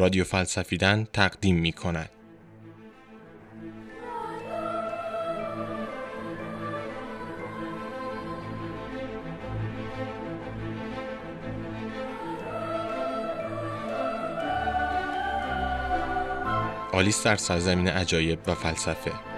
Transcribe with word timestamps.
رادیو 0.00 0.24
فلسفیدن 0.24 1.06
تقدیم 1.12 1.56
می 1.56 1.72
کند. 1.72 2.10
آلیس 16.92 17.22
در 17.22 17.36
سرزمین 17.36 17.88
عجایب 17.88 18.38
و 18.46 18.54
فلسفه 18.54 19.29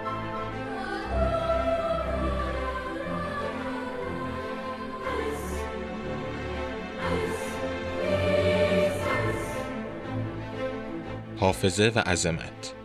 حافظه 11.43 11.91
و 11.95 11.99
عظمت. 11.99 12.82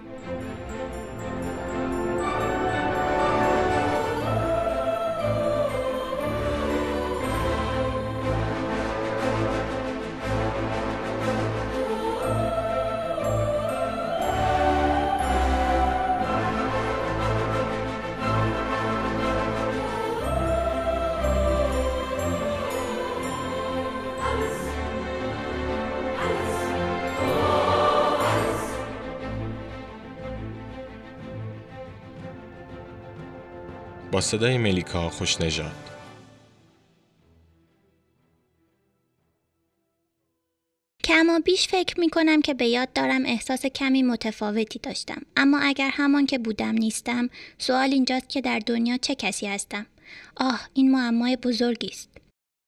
صدای 34.21 34.59
ملیکا 34.59 35.09
خوشنژاد. 35.09 35.89
کما 41.05 41.39
بیش 41.39 41.69
فکر 41.69 42.01
می 42.01 42.11
کنم 42.11 42.43
که 42.43 42.55
به 42.55 42.67
یاد 42.67 42.93
دارم 42.93 43.27
احساس 43.27 43.67
کمی 43.67 44.03
متفاوتی 44.03 44.79
داشتم. 44.79 45.23
اما 45.37 45.59
اگر 45.59 45.91
همان 45.93 46.27
که 46.27 46.39
بودم 46.39 46.75
نیستم 46.75 47.31
سوال 47.59 47.93
اینجاست 47.93 48.29
که 48.29 48.41
در 48.41 48.59
دنیا 48.59 48.97
چه 48.97 49.15
کسی 49.15 49.47
هستم. 49.47 49.87
آه 50.37 50.69
این 50.75 50.91
معمای 50.91 51.37
بزرگی 51.37 51.89
است. 51.89 52.09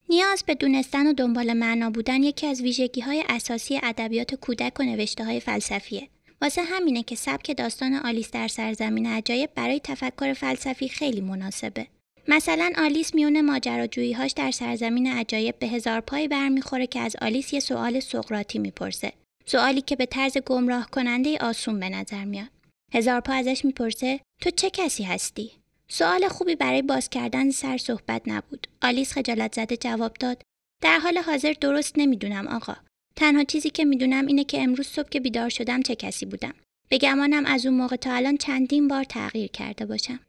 نیاز 0.09 0.45
به 0.47 0.55
دونستن 0.55 1.07
و 1.07 1.13
دنبال 1.13 1.53
معنا 1.53 1.91
بودن 1.91 2.23
یکی 2.23 2.47
از 2.47 2.61
ویژگی 2.61 3.01
های 3.01 3.25
اساسی 3.29 3.81
ادبیات 3.83 4.35
کودک 4.35 4.81
و 4.81 4.83
نوشته 4.83 5.25
های 5.25 5.41
فلسفیه. 5.41 6.09
واسه 6.43 6.63
همینه 6.63 7.03
که 7.03 7.17
سبک 7.17 7.57
داستان 7.57 7.95
آلیس 7.95 8.31
در 8.31 8.49
سرزمین 8.49 9.07
عجایب 9.07 9.51
برای 9.55 9.81
تفکر 9.85 10.33
فلسفی 10.33 10.89
خیلی 10.89 11.21
مناسبه. 11.21 11.87
مثلا 12.29 12.73
آلیس 12.79 13.15
میون 13.15 13.41
ماجراجوییهاش 13.41 14.33
در 14.33 14.51
سرزمین 14.51 15.07
عجایب 15.07 15.59
به 15.59 15.67
هزار 15.69 16.01
پای 16.01 16.29
برمیخوره 16.29 16.87
که 16.87 17.01
از 17.01 17.17
آلیس 17.23 17.53
یه 17.53 17.61
سوال 17.61 18.01
سقراطی 18.01 18.59
می‌پرسه. 18.59 19.13
سوالی 19.47 19.81
که 19.81 19.97
به 19.97 20.07
طرز 20.07 20.39
گمراه 20.39 20.91
کننده 20.91 21.39
آسون 21.39 21.81
به 21.81 21.89
نظر 21.89 22.25
میاد. 22.25 22.49
هزار 22.95 23.21
پا 23.21 23.33
ازش 23.33 23.65
می‌پرسه 23.65 24.21
تو 24.43 24.51
چه 24.51 24.71
کسی 24.71 25.03
هستی؟ 25.03 25.51
سوال 25.89 26.29
خوبی 26.29 26.57
برای 26.57 26.83
باز 26.83 27.09
کردن 27.09 27.51
سر 27.51 27.79
صحبت 27.79 28.23
نبود. 28.27 28.67
آلیس 28.83 29.13
خجالت 29.13 29.55
زده 29.55 29.77
جواب 29.77 30.15
داد 30.15 30.43
در 30.83 30.99
حال 30.99 31.19
حاضر 31.19 31.55
درست 31.61 31.99
نمی‌دونم 31.99 32.49
آقا. 32.49 32.77
تنها 33.17 33.45
چیزی 33.45 33.71
که 33.71 33.85
می‌دونم 33.85 34.27
اینه 34.27 34.45
که 34.45 34.63
امروز 34.63 34.87
صبح 34.87 35.09
که 35.09 35.21
بیدار 35.21 35.49
شدم 35.49 35.83
چه 35.83 35.95
کسی 35.95 36.27
بودم. 36.27 36.55
به 36.89 36.99
گمانم 36.99 37.47
از 37.47 37.67
اون 37.67 37.75
موقع 37.75 37.97
تا 37.97 38.13
الان 38.13 38.37
چندین 38.37 38.89
بار 38.89 39.05
تغییر 39.05 39.51
کرده 39.51 39.87
باشم. 39.87 40.21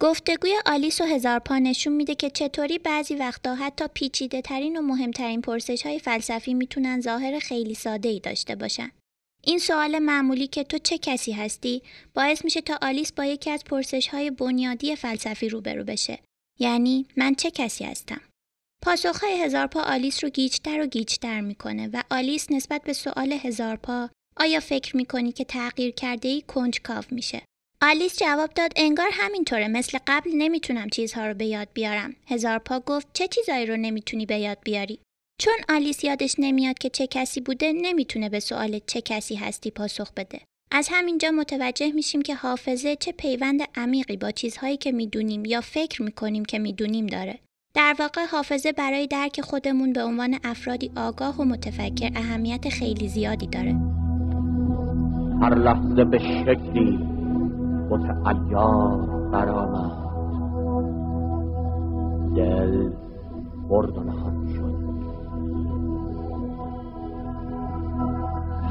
گفتگوی 0.00 0.54
آلیس 0.66 1.00
و 1.00 1.04
هزار 1.04 1.38
پا 1.38 1.58
نشون 1.58 1.92
میده 1.92 2.14
که 2.14 2.30
چطوری 2.30 2.78
بعضی 2.78 3.14
وقتا 3.14 3.54
حتی 3.54 3.84
پیچیده 3.94 4.42
ترین 4.42 4.76
و 4.76 4.82
مهمترین 4.82 5.40
پرسش 5.40 5.86
های 5.86 5.98
فلسفی 5.98 6.54
می‌تونن 6.54 7.00
ظاهر 7.00 7.38
خیلی 7.38 7.74
ساده 7.74 8.08
ای 8.08 8.20
داشته 8.20 8.54
باشن. 8.54 8.90
این 9.44 9.58
سوال 9.58 9.98
معمولی 9.98 10.46
که 10.46 10.64
تو 10.64 10.78
چه 10.78 10.98
کسی 10.98 11.32
هستی 11.32 11.82
باعث 12.14 12.44
میشه 12.44 12.60
تا 12.60 12.78
آلیس 12.82 13.12
با 13.12 13.24
یکی 13.24 13.50
از 13.50 13.64
پرسش 13.64 14.08
های 14.08 14.30
بنیادی 14.30 14.96
فلسفی 14.96 15.48
روبرو 15.48 15.84
بشه. 15.84 16.18
یعنی 16.58 17.06
من 17.16 17.34
چه 17.34 17.50
کسی 17.50 17.84
هستم؟ 17.84 18.20
پاسخهای 18.84 19.42
هزار 19.42 19.66
پا 19.66 19.80
آلیس 19.80 20.24
رو 20.24 20.30
گیجتر 20.30 20.80
و 20.80 20.86
گیجتر 20.86 21.40
می‌کنه 21.40 21.90
و 21.92 22.02
آلیس 22.10 22.50
نسبت 22.50 22.82
به 22.82 22.92
سوال 22.92 23.32
هزار 23.32 23.76
پا 23.76 24.10
آیا 24.36 24.60
فکر 24.60 24.96
می‌کنی 24.96 25.32
که 25.32 25.44
تغییر 25.44 25.90
کرده 25.90 26.28
ای 26.28 26.42
کنجکاو 26.42 27.04
میشه؟ 27.10 27.42
آلیس 27.82 28.18
جواب 28.18 28.54
داد 28.54 28.72
انگار 28.76 29.08
همینطوره. 29.12 29.68
مثل 29.68 29.98
قبل 30.06 30.30
نمی‌تونم 30.34 30.88
چیزها 30.88 31.26
رو 31.26 31.34
به 31.34 31.44
یاد 31.44 31.68
بیارم. 31.74 32.16
هزار 32.26 32.58
پا 32.58 32.80
گفت 32.80 33.06
چه 33.12 33.28
چیزایی 33.28 33.66
رو 33.66 33.76
نمی‌تونی 33.76 34.26
به 34.26 34.38
یاد 34.38 34.58
بیاری؟ 34.64 35.00
چون 35.40 35.54
آلیس 35.68 36.04
یادش 36.04 36.34
نمیاد 36.38 36.78
که 36.78 36.90
چه 36.90 37.06
کسی 37.06 37.40
بوده 37.40 37.72
نمی‌تونه 37.72 38.28
به 38.28 38.40
سوال 38.40 38.80
چه 38.86 39.00
کسی 39.00 39.34
هستی 39.34 39.70
پاسخ 39.70 40.12
بده. 40.12 40.40
از 40.70 40.88
همینجا 40.90 41.30
متوجه 41.30 41.92
میشیم 41.92 42.22
که 42.22 42.34
حافظه 42.34 42.96
چه 42.96 43.12
پیوند 43.12 43.60
عمیقی 43.74 44.16
با 44.16 44.30
چیزهایی 44.30 44.76
که 44.76 44.92
می‌دونیم 44.92 45.44
یا 45.44 45.60
فکر 45.60 46.02
می‌کنیم 46.02 46.44
که 46.44 46.58
می‌دونیم 46.58 47.06
داره. 47.06 47.38
در 47.78 47.94
واقع 47.98 48.20
حافظه 48.32 48.72
برای 48.72 49.06
درک 49.06 49.40
خودمون 49.40 49.92
به 49.92 50.04
عنوان 50.04 50.34
افرادی 50.44 50.90
آگاه 50.96 51.36
و 51.36 51.44
متفکر 51.44 52.10
اهمیت 52.16 52.68
خیلی 52.68 53.08
زیادی 53.08 53.46
داره. 53.46 53.76
هر 55.42 55.54
لحظه 55.54 56.04
به 56.04 56.18
شکلی 56.18 56.98
متعیار 57.90 59.30
برآمد. 59.32 60.08
دل 62.36 62.90
برد 63.68 63.98
و 63.98 64.02
شد. 64.56 64.78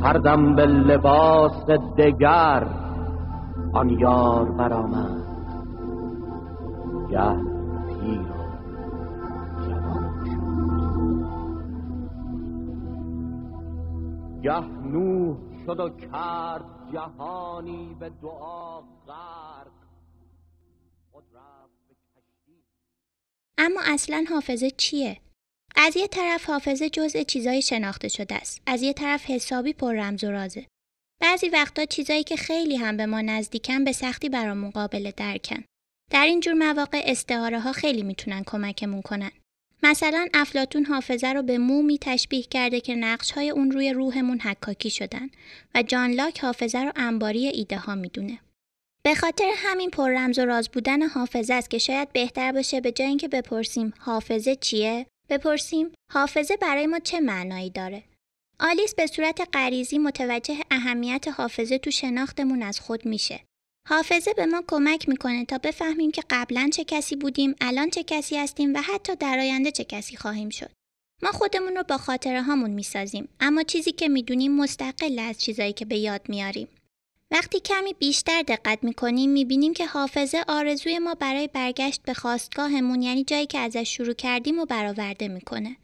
هر 0.04 0.14
دم 0.14 0.56
به 0.56 0.66
لباس 0.66 1.66
دگر 1.98 2.68
آن 3.74 3.90
یار 3.90 4.52
برآمد. 4.52 5.24
گه 7.10 7.57
گه 14.44 14.60
نوح 14.66 15.38
شد 15.66 15.80
و 15.80 15.90
کرد 15.90 16.92
جهانی 16.94 17.96
به 18.00 18.10
دعا 18.10 18.82
غرق 18.82 19.72
اما 23.58 23.82
اصلا 23.86 24.26
حافظه 24.30 24.72
چیه؟ 24.72 25.22
از 25.76 25.96
یه 25.96 26.08
طرف 26.08 26.46
حافظه 26.46 26.90
جزء 26.90 27.24
چیزای 27.24 27.62
شناخته 27.62 28.08
شده 28.08 28.36
است. 28.36 28.62
از 28.66 28.82
یه 28.82 28.94
طرف 28.94 29.26
حسابی 29.26 29.74
پر 29.74 29.94
رمز 29.94 30.24
و 30.24 30.32
رازه. 30.32 30.68
بعضی 31.22 31.50
وقتا 31.50 31.86
چیزایی 31.86 32.24
که 32.24 32.36
خیلی 32.36 32.76
هم 32.76 32.98
به 32.98 33.06
ما 33.06 33.22
نزدیکن 33.22 33.84
به 33.84 33.92
سختی 33.92 34.30
برامون 34.30 34.70
قابل 34.70 35.12
درکن. 35.18 35.64
در 36.12 36.26
این 36.26 36.40
جور 36.40 36.54
مواقع 36.54 37.02
استعاره 37.06 37.60
ها 37.60 37.72
خیلی 37.72 38.04
می‌تونن 38.04 38.44
کمکمون 38.44 39.02
کنن. 39.02 39.32
مثلا 39.90 40.28
افلاتون 40.34 40.86
حافظه 40.86 41.28
رو 41.28 41.44
به 41.44 41.58
مومی 41.58 41.98
تشبیه 42.02 42.44
کرده 42.44 42.80
که 42.80 42.96
نقش 42.96 43.32
های 43.32 43.50
اون 43.50 43.72
روی 43.72 43.94
روحمون 43.94 44.40
حکاکی 44.40 44.90
شدن 44.90 45.30
و 45.76 45.84
جان 45.84 46.12
لاک 46.12 46.40
حافظه 46.40 46.80
رو 46.80 46.92
انباری 46.96 47.48
ایده 47.48 47.78
ها 47.78 47.96
می‌دونه. 47.96 48.40
به 49.04 49.16
خاطر 49.16 49.52
همین 49.56 49.90
پر 49.90 50.10
رمز 50.10 50.40
و 50.40 50.46
راز 50.46 50.70
بودن 50.70 51.02
حافظه 51.02 51.54
است 51.54 51.70
که 51.70 51.78
شاید 51.78 52.14
بهتر 52.14 52.52
باشه 52.52 52.82
به 52.82 52.92
جای 52.92 53.08
اینکه 53.08 53.28
بپرسیم 53.28 53.94
حافظه 54.00 54.56
چیه 54.56 55.06
بپرسیم 55.30 55.92
حافظه 56.14 56.58
برای 56.58 56.88
ما 56.88 57.00
چه 57.00 57.20
معنایی 57.20 57.70
داره 57.70 58.04
آلیس 58.60 58.96
به 58.96 59.08
صورت 59.08 59.50
غریزی 59.54 59.98
متوجه 59.98 60.58
اهمیت 60.72 61.28
حافظه 61.28 61.78
تو 61.78 61.92
شناختمون 61.92 62.64
از 62.64 62.80
خود 62.80 63.06
میشه 63.06 63.40
حافظه 63.90 64.34
به 64.34 64.46
ما 64.46 64.64
کمک 64.68 65.10
می‌کنه 65.10 65.46
تا 65.46 65.58
بفهمیم 65.58 66.12
که 66.12 66.24
قبلا 66.30 66.70
چه 66.74 66.84
کسی 66.84 67.16
بودیم، 67.16 67.56
الان 67.62 67.90
چه 67.90 68.04
کسی 68.04 68.38
هستیم 68.38 68.74
و 68.74 68.78
حتی 68.82 69.16
در 69.16 69.40
آینده 69.40 69.72
چه 69.72 69.84
کسی 69.84 70.18
خواهیم 70.18 70.50
شد. 70.50 70.72
ما 71.24 71.32
خودمون 71.32 71.76
رو 71.76 71.84
با 71.84 71.98
خاطره 71.98 72.42
هامون 72.42 72.70
می‌سازیم 72.70 73.30
اما 73.40 73.64
چیزی 73.64 73.92
که 73.92 74.08
می‌دونیم 74.08 74.56
مستقل 74.56 75.20
از 75.20 75.38
چیزایی 75.42 75.74
که 75.74 75.86
به 75.86 75.98
یاد 75.98 76.22
میاریم. 76.30 76.68
وقتی 77.32 77.60
کمی 77.60 77.94
بیشتر 77.94 78.42
دقت 78.42 78.84
می‌کنیم 78.84 79.30
می‌بینیم 79.30 79.74
که 79.74 79.86
حافظه 79.86 80.44
آرزوی 80.48 81.00
ما 81.00 81.16
برای 81.16 81.48
برگشت 81.48 82.02
به 82.02 82.14
خواستگاهمون 82.14 83.02
یعنی 83.02 83.24
جایی 83.24 83.46
که 83.46 83.60
ازش 83.60 83.96
شروع 83.96 84.14
کردیم 84.14 84.60
و 84.60 84.66
برآورده 84.66 85.28
می‌کنه. 85.28 85.78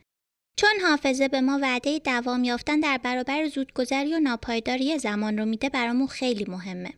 چون 0.58 0.74
حافظه 0.82 1.28
به 1.28 1.42
ما 1.42 1.60
وعده 1.62 2.00
دوام 2.00 2.44
یافتن 2.44 2.80
در 2.80 2.98
برابر 2.98 3.48
زودگذری 3.48 4.14
و 4.14 4.20
ناپایداری 4.20 5.00
زمان 5.00 5.38
رو 5.38 5.46
میده 5.46 5.70
برامون 5.70 6.08
خیلی 6.08 6.46
مهمه. 6.48 6.94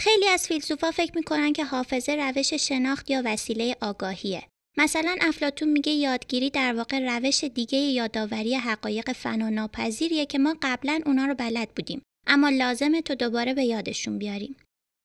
خیلی 0.00 0.28
از 0.28 0.46
فیلسوفا 0.46 0.90
فکر 0.90 1.12
می‌کنن 1.16 1.52
که 1.52 1.64
حافظه 1.64 2.12
روش 2.12 2.54
شناخت 2.54 3.10
یا 3.10 3.22
وسیله 3.24 3.76
آگاهیه. 3.80 4.42
مثلا 4.76 5.16
افلاتون 5.20 5.68
میگه 5.68 5.92
یادگیری 5.92 6.50
در 6.50 6.74
واقع 6.74 6.98
روش 6.98 7.44
دیگه 7.44 7.78
یادآوری 7.78 8.54
حقایق 8.54 9.12
فناناپذیریه 9.12 10.26
که 10.26 10.38
ما 10.38 10.56
قبلا 10.62 11.00
اونا 11.06 11.26
رو 11.26 11.34
بلد 11.34 11.68
بودیم 11.76 12.02
اما 12.26 12.48
لازمه 12.48 13.02
تو 13.02 13.14
دوباره 13.14 13.54
به 13.54 13.64
یادشون 13.64 14.18
بیاریم. 14.18 14.56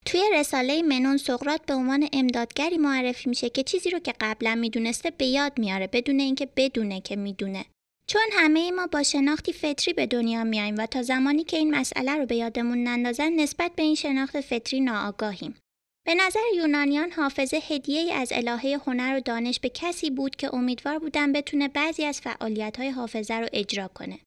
توی 0.05 0.21
رساله 0.33 0.81
منون 0.81 1.17
سقرات 1.17 1.65
به 1.65 1.73
عنوان 1.73 2.09
امدادگری 2.13 2.77
معرفی 2.77 3.29
میشه 3.29 3.49
که 3.49 3.63
چیزی 3.63 3.89
رو 3.89 3.99
که 3.99 4.13
قبلا 4.21 4.55
می‌دونسته 4.55 5.11
به 5.11 5.25
یاد 5.25 5.59
میاره 5.59 5.87
بدون 5.87 6.19
اینکه 6.19 6.49
بدونه 6.55 7.01
که 7.01 7.15
می‌دونه. 7.15 7.65
چون 8.13 8.29
همه 8.31 8.71
ما 8.71 8.87
با 8.87 9.03
شناختی 9.03 9.53
فطری 9.53 9.93
به 9.93 10.05
دنیا 10.05 10.43
میاییم 10.43 10.75
و 10.77 10.85
تا 10.85 11.01
زمانی 11.01 11.43
که 11.43 11.57
این 11.57 11.75
مسئله 11.75 12.15
رو 12.15 12.25
به 12.25 12.35
یادمون 12.35 12.83
نندازن 12.83 13.33
نسبت 13.33 13.71
به 13.75 13.83
این 13.83 13.95
شناخت 13.95 14.41
فطری 14.41 14.79
ناآگاهیم. 14.79 15.55
به 16.05 16.15
نظر 16.15 16.39
یونانیان 16.55 17.11
حافظه 17.11 17.57
هدیه 17.69 18.13
از 18.13 18.31
الهه 18.31 18.79
هنر 18.85 19.17
و 19.17 19.19
دانش 19.19 19.59
به 19.59 19.69
کسی 19.69 20.09
بود 20.09 20.35
که 20.35 20.55
امیدوار 20.55 20.99
بودن 20.99 21.31
بتونه 21.33 21.67
بعضی 21.67 22.05
از 22.05 22.21
فعالیت‌های 22.21 22.89
حافظه 22.89 23.33
رو 23.33 23.47
اجرا 23.53 23.87
کنه. 23.87 24.19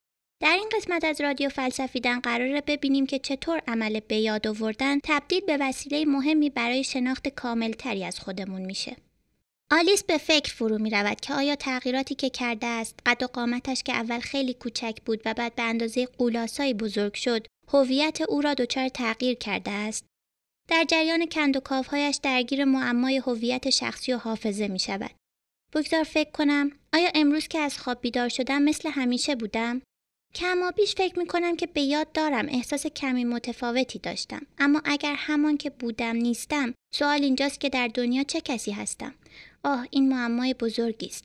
در 0.42 0.52
این 0.52 0.68
قسمت 0.76 1.04
از 1.04 1.20
رادیو 1.20 1.48
فلسفیدن 1.48 2.20
قراره 2.20 2.62
ببینیم 2.66 3.06
که 3.06 3.18
چطور 3.18 3.62
عمل 3.68 4.00
به 4.00 4.16
یاد 4.16 4.46
آوردن 4.46 4.98
تبدیل 5.04 5.40
به 5.40 5.56
وسیله 5.60 6.04
مهمی 6.04 6.50
برای 6.50 6.84
شناخت 6.84 7.28
کاملتری 7.28 8.04
از 8.04 8.20
خودمون 8.20 8.62
میشه. 8.62 8.96
آلیس 9.70 10.04
به 10.04 10.18
فکر 10.18 10.54
فرو 10.54 10.78
می 10.78 10.90
رود 10.90 11.20
که 11.20 11.34
آیا 11.34 11.56
تغییراتی 11.56 12.14
که 12.14 12.30
کرده 12.30 12.66
است 12.66 13.00
قد 13.06 13.22
و 13.22 13.26
قامتش 13.26 13.82
که 13.82 13.92
اول 13.92 14.20
خیلی 14.20 14.54
کوچک 14.54 14.96
بود 15.04 15.22
و 15.24 15.34
بعد 15.34 15.54
به 15.54 15.62
اندازه 15.62 16.06
قولاسایی 16.06 16.74
بزرگ 16.74 17.14
شد 17.14 17.46
هویت 17.72 18.20
او 18.20 18.40
را 18.40 18.54
دچار 18.54 18.88
تغییر 18.88 19.34
کرده 19.34 19.70
است 19.70 20.04
در 20.70 20.84
جریان 20.88 21.26
کند 21.26 21.56
و 21.56 21.60
کافهایش 21.60 22.16
درگیر 22.22 22.64
معمای 22.64 23.16
هویت 23.16 23.70
شخصی 23.70 24.12
و 24.12 24.16
حافظه 24.16 24.68
می 24.68 24.78
شود. 24.78 25.10
بگذار 25.74 26.02
فکر 26.02 26.30
کنم 26.30 26.70
آیا 26.92 27.10
امروز 27.14 27.48
که 27.48 27.58
از 27.58 27.78
خواب 27.78 28.00
بیدار 28.00 28.28
شدم 28.28 28.62
مثل 28.62 28.90
همیشه 28.90 29.34
بودم؟ 29.34 29.82
کما 30.34 30.70
بیش 30.70 30.94
فکر 30.94 31.18
می 31.18 31.26
کنم 31.26 31.56
که 31.56 31.66
به 31.66 31.80
یاد 31.80 32.12
دارم 32.12 32.46
احساس 32.48 32.86
کمی 32.86 33.24
متفاوتی 33.24 33.98
داشتم 33.98 34.46
اما 34.58 34.82
اگر 34.84 35.14
همان 35.16 35.56
که 35.56 35.70
بودم 35.70 36.16
نیستم 36.16 36.74
سوال 36.94 37.22
اینجاست 37.22 37.60
که 37.60 37.68
در 37.68 37.88
دنیا 37.88 38.22
چه 38.22 38.40
کسی 38.40 38.70
هستم 38.70 39.14
آه 39.66 39.86
این 39.90 40.08
معمای 40.08 40.54
بزرگی 40.54 41.06
است. 41.06 41.24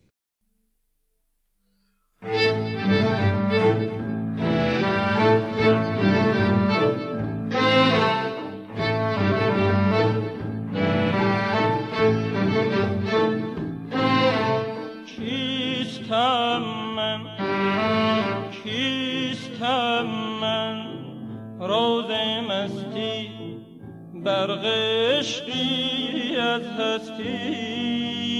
برق 24.23 24.65
عشقی 24.65 26.35
از 26.35 26.61
هستی. 26.61 28.30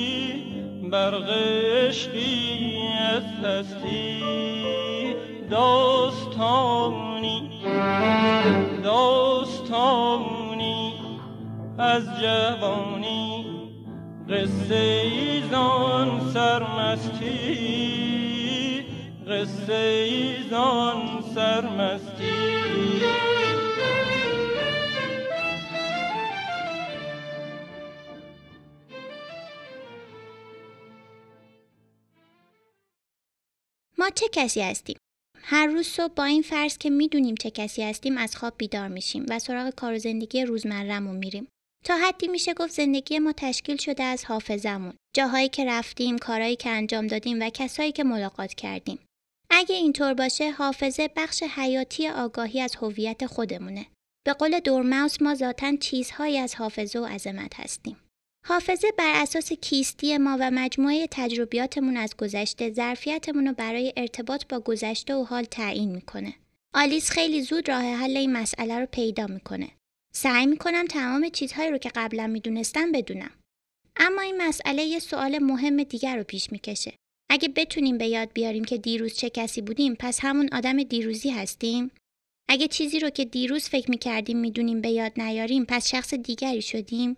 برق 0.91 1.29
عشقی 1.29 2.77
از 3.15 3.23
هستی 3.45 4.23
داستانی 5.49 7.49
داستانی 8.83 10.93
از 11.77 12.03
جوانی. 12.21 13.45
قصه 14.29 15.01
ایزان 15.03 16.31
سرمستی 16.33 17.27
قصه 19.27 19.73
ایزان 19.73 21.21
سرمستی. 21.35 22.50
چه 34.15 34.25
کسی 34.31 34.61
هستیم؟ 34.61 34.97
هر 35.43 35.67
روز 35.67 35.87
صبح 35.87 36.13
با 36.13 36.23
این 36.23 36.41
فرض 36.41 36.77
که 36.77 36.89
می‌دونیم 36.89 37.35
چه 37.35 37.51
کسی 37.51 37.83
هستیم 37.83 38.17
از 38.17 38.35
خواب 38.35 38.53
بیدار 38.57 38.87
میشیم 38.87 39.25
و 39.29 39.39
سراغ 39.39 39.69
کار 39.69 39.93
و 39.93 39.99
زندگی 39.99 40.43
روزمرهمون 40.43 41.15
میریم. 41.15 41.47
تا 41.85 41.97
حدی 41.97 42.27
میشه 42.27 42.53
گفت 42.53 42.73
زندگی 42.73 43.19
ما 43.19 43.33
تشکیل 43.37 43.77
شده 43.77 44.03
از 44.03 44.25
حافظمون. 44.25 44.93
جاهایی 45.15 45.49
که 45.49 45.65
رفتیم، 45.65 46.17
کارهایی 46.17 46.55
که 46.55 46.69
انجام 46.69 47.07
دادیم 47.07 47.41
و 47.41 47.49
کسایی 47.49 47.91
که 47.91 48.03
ملاقات 48.03 48.53
کردیم. 48.53 48.99
اگه 49.49 49.75
اینطور 49.75 50.13
باشه 50.13 50.51
حافظه 50.51 51.09
بخش 51.15 51.43
حیاتی 51.43 52.07
آگاهی 52.07 52.61
از 52.61 52.75
هویت 52.75 53.25
خودمونه. 53.25 53.85
به 54.25 54.33
قول 54.33 54.59
دورماوس 54.59 55.21
ما 55.21 55.35
ذاتا 55.35 55.75
چیزهایی 55.75 56.37
از 56.37 56.55
حافظه 56.55 56.99
و 56.99 57.05
عظمت 57.05 57.59
هستیم. 57.59 57.97
حافظه 58.45 58.91
بر 58.97 59.21
اساس 59.21 59.53
کیستی 59.53 60.17
ما 60.17 60.37
و 60.39 60.51
مجموعه 60.51 61.07
تجربیاتمون 61.11 61.97
از 61.97 62.17
گذشته 62.17 62.71
ظرفیتمون 62.71 63.47
رو 63.47 63.53
برای 63.53 63.93
ارتباط 63.97 64.45
با 64.49 64.59
گذشته 64.59 65.15
و 65.15 65.23
حال 65.23 65.43
تعیین 65.43 65.91
می‌کنه. 65.91 66.33
آلیس 66.73 67.09
خیلی 67.09 67.41
زود 67.41 67.69
راه 67.69 67.83
حل 67.83 68.17
این 68.17 68.33
مسئله 68.33 68.79
رو 68.79 68.85
پیدا 68.85 69.27
می‌کنه. 69.27 69.67
سعی 70.13 70.45
می‌کنم 70.45 70.85
تمام 70.85 71.29
چیزهایی 71.29 71.71
رو 71.71 71.77
که 71.77 71.91
قبلا 71.95 72.27
می‌دونستم 72.27 72.91
بدونم. 72.91 73.31
اما 73.97 74.21
این 74.21 74.41
مسئله 74.41 74.83
یه 74.83 74.99
سوال 74.99 75.39
مهم 75.39 75.83
دیگر 75.83 76.17
رو 76.17 76.23
پیش 76.23 76.51
می‌کشه. 76.51 76.93
اگه 77.29 77.49
بتونیم 77.49 77.97
به 77.97 78.07
یاد 78.07 78.33
بیاریم 78.33 78.63
که 78.63 78.77
دیروز 78.77 79.13
چه 79.13 79.29
کسی 79.29 79.61
بودیم 79.61 79.95
پس 79.99 80.19
همون 80.21 80.49
آدم 80.51 80.83
دیروزی 80.83 81.29
هستیم؟ 81.29 81.91
اگه 82.49 82.67
چیزی 82.67 82.99
رو 82.99 83.09
که 83.09 83.25
دیروز 83.25 83.69
فکر 83.69 83.89
می‌کردیم 83.89 84.37
می‌دونیم 84.37 84.81
به 84.81 84.89
یاد 84.89 85.21
نیاریم 85.21 85.65
پس 85.65 85.87
شخص 85.87 86.13
دیگری 86.13 86.61
شدیم؟ 86.61 87.17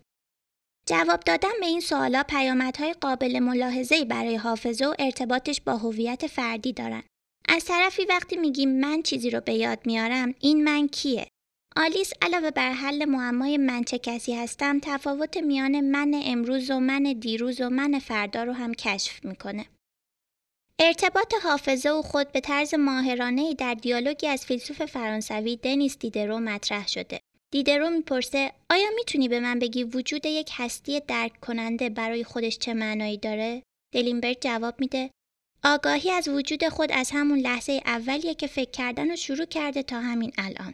جواب 0.90 1.20
دادن 1.20 1.52
به 1.60 1.66
این 1.66 1.80
سوالا 1.80 2.24
پیامدهای 2.24 2.94
قابل 2.94 3.40
ملاحظه‌ای 3.40 4.06
برای 4.06 4.36
حافظه 4.36 4.86
و 4.86 4.94
ارتباطش 5.00 5.62
با 5.62 5.78
هویت 5.78 6.28
فردی 6.28 6.74
دارن. 6.74 7.04
از 7.50 7.66
طرفی 7.66 8.06
وقتی 8.06 8.38
میگیم 8.38 8.80
من 8.80 9.02
چیزی 9.02 9.30
رو 9.30 9.42
به 9.42 9.54
یاد 9.54 9.80
میارم 9.86 10.36
این 10.40 10.64
من 10.64 10.88
کیه؟ 10.88 11.28
آلیس 11.76 12.14
علاوه 12.22 12.52
بر 12.52 12.72
حل 12.72 13.06
معمای 13.06 13.58
من 13.58 13.84
چه 13.84 13.98
کسی 13.98 14.34
هستم 14.34 14.80
تفاوت 14.80 15.38
میان 15.38 15.82
من 15.82 16.22
امروز 16.24 16.72
و 16.72 16.80
من 16.80 17.04
دیروز 17.04 17.62
و 17.62 17.70
من 17.70 18.00
فردا 18.00 18.44
رو 18.44 18.54
هم 18.54 18.74
کشف 18.74 19.26
می‌کنه. 19.26 19.66
ارتباط 20.80 21.34
حافظه 21.44 21.90
و 21.90 22.02
خود 22.02 22.32
به 22.32 22.40
طرز 22.40 22.74
ماهرانه 22.74 23.54
در 23.54 23.74
دیالوگی 23.74 24.28
از 24.28 24.46
فیلسوف 24.46 24.86
فرانسوی 24.86 25.56
دنیس 25.58 25.98
دیدرو 25.98 26.40
مطرح 26.40 26.88
شده. 26.88 27.20
دیدرو 27.54 27.90
می‌پرسه 27.90 28.52
آیا 28.70 28.90
می‌تونی 28.96 29.28
به 29.28 29.40
من 29.40 29.60
بگی 29.60 29.84
وجود 29.84 30.26
یک 30.26 30.50
هستی 30.54 31.00
درک 31.00 31.40
کننده 31.40 31.90
برای 31.90 32.24
خودش 32.24 32.58
چه 32.58 32.74
معنایی 32.74 33.18
داره؟ 33.18 33.64
دلینبرگ 33.94 34.38
جواب 34.42 34.80
میده 34.80 35.10
آگاهی 35.64 36.12
از 36.12 36.28
وجود 36.28 36.68
خود 36.68 36.92
از 36.92 37.12
همون 37.14 37.40
لحظه 37.40 37.82
اولیه 37.86 38.36
که 38.36 38.48
فکر 38.48 38.72
کردن 38.72 39.10
رو 39.10 39.16
شروع 39.16 39.46
کرده 39.46 39.84
تا 39.84 40.00
همین 40.00 40.32
الان. 40.38 40.74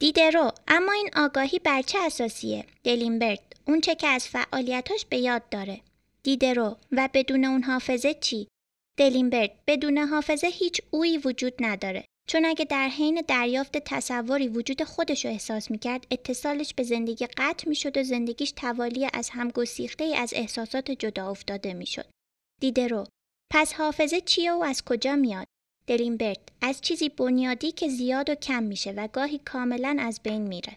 دیدرو 0.00 0.52
اما 0.68 0.92
این 0.92 1.10
آگاهی 1.16 1.58
بر 1.58 1.82
چه 1.82 1.98
اساسیه؟ 1.98 2.64
دلینبرگ 2.84 3.40
اون 3.66 3.80
چه 3.80 3.94
که 3.94 4.06
از 4.06 4.28
فعالیتاش 4.28 5.04
به 5.04 5.16
یاد 5.18 5.48
داره. 5.48 5.80
دیدرو 6.22 6.76
و 6.92 7.08
بدون 7.14 7.44
اون 7.44 7.62
حافظه 7.62 8.14
چی؟ 8.14 8.48
دلینبرگ 8.96 9.52
بدون 9.66 9.98
حافظه 9.98 10.46
هیچ 10.46 10.80
اویی 10.90 11.18
وجود 11.18 11.54
نداره. 11.60 12.04
چون 12.30 12.44
اگه 12.44 12.64
در 12.64 12.88
حین 12.88 13.22
دریافت 13.28 13.78
تصوری 13.78 14.48
وجود 14.48 14.84
خودش 14.84 15.24
رو 15.24 15.30
احساس 15.30 15.70
می‌کرد 15.70 16.06
اتصالش 16.10 16.74
به 16.74 16.82
زندگی 16.82 17.26
قطع 17.26 17.68
می‌شد 17.68 17.96
و 17.96 18.02
زندگیش 18.02 18.52
توالی 18.52 19.08
از 19.12 19.30
هم 19.30 19.48
گسیخته 19.48 20.04
از 20.04 20.32
احساسات 20.36 20.90
جدا 20.90 21.30
افتاده 21.30 21.74
می‌شد. 21.74 22.06
دیدرو 22.60 23.06
پس 23.52 23.72
حافظه 23.72 24.20
چیه 24.20 24.52
و 24.52 24.62
از 24.62 24.84
کجا 24.84 25.16
میاد؟ 25.16 25.46
دلینبرت 25.86 26.38
از 26.62 26.80
چیزی 26.80 27.08
بنیادی 27.08 27.72
که 27.72 27.88
زیاد 27.88 28.30
و 28.30 28.34
کم 28.34 28.62
میشه 28.62 28.90
و 28.90 29.08
گاهی 29.12 29.38
کاملا 29.38 29.96
از 30.00 30.20
بین 30.22 30.42
میره. 30.42 30.76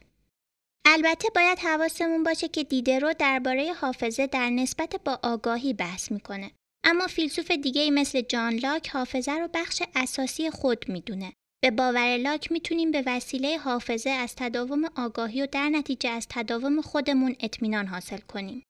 البته 0.85 1.29
باید 1.35 1.59
حواسمون 1.59 2.23
باشه 2.23 2.47
که 2.47 2.63
دیدرو 2.63 3.13
درباره 3.19 3.73
حافظه 3.73 4.27
در 4.27 4.49
نسبت 4.49 4.95
با 5.05 5.19
آگاهی 5.23 5.73
بحث 5.73 6.11
می‌کنه. 6.11 6.51
اما 6.83 7.07
فیلسوف 7.07 7.51
دیگه 7.51 7.91
مثل 7.91 8.21
جان 8.21 8.53
لاک 8.53 8.89
حافظه 8.89 9.31
رو 9.31 9.49
بخش 9.53 9.83
اساسی 9.95 10.49
خود 10.49 10.89
می‌دونه 10.89 11.33
به 11.63 11.71
باور 11.71 12.17
لاک 12.17 12.51
می‌تونیم 12.51 12.91
به 12.91 13.03
وسیله 13.05 13.57
حافظه 13.57 14.09
از 14.09 14.35
تداوم 14.35 14.85
آگاهی 14.97 15.41
و 15.41 15.47
در 15.51 15.69
نتیجه 15.69 16.09
از 16.09 16.27
تداوم 16.29 16.81
خودمون 16.81 17.35
اطمینان 17.39 17.87
حاصل 17.87 18.17
کنیم. 18.17 18.63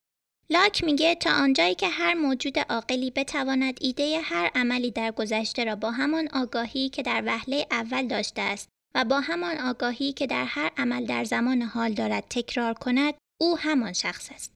لاک 0.49 0.83
میگه 0.83 1.15
تا 1.15 1.31
آنجایی 1.31 1.75
که 1.75 1.87
هر 1.87 2.13
موجود 2.13 2.59
عاقلی 2.59 3.11
بتواند 3.11 3.77
ایده 3.81 4.19
هر 4.23 4.51
عملی 4.55 4.91
در 4.91 5.11
گذشته 5.11 5.63
را 5.63 5.75
با 5.75 5.91
همان 5.91 6.27
آگاهی 6.33 6.89
که 6.89 7.03
در 7.03 7.23
وهله 7.25 7.67
اول 7.71 8.07
داشته 8.07 8.41
است 8.41 8.69
و 8.95 9.05
با 9.05 9.19
همان 9.19 9.57
آگاهی 9.57 10.13
که 10.13 10.27
در 10.27 10.45
هر 10.45 10.71
عمل 10.77 11.05
در 11.05 11.23
زمان 11.23 11.61
حال 11.61 11.93
دارد 11.93 12.25
تکرار 12.29 12.73
کند 12.73 13.13
او 13.41 13.57
همان 13.57 13.93
شخص 13.93 14.31
است 14.31 14.53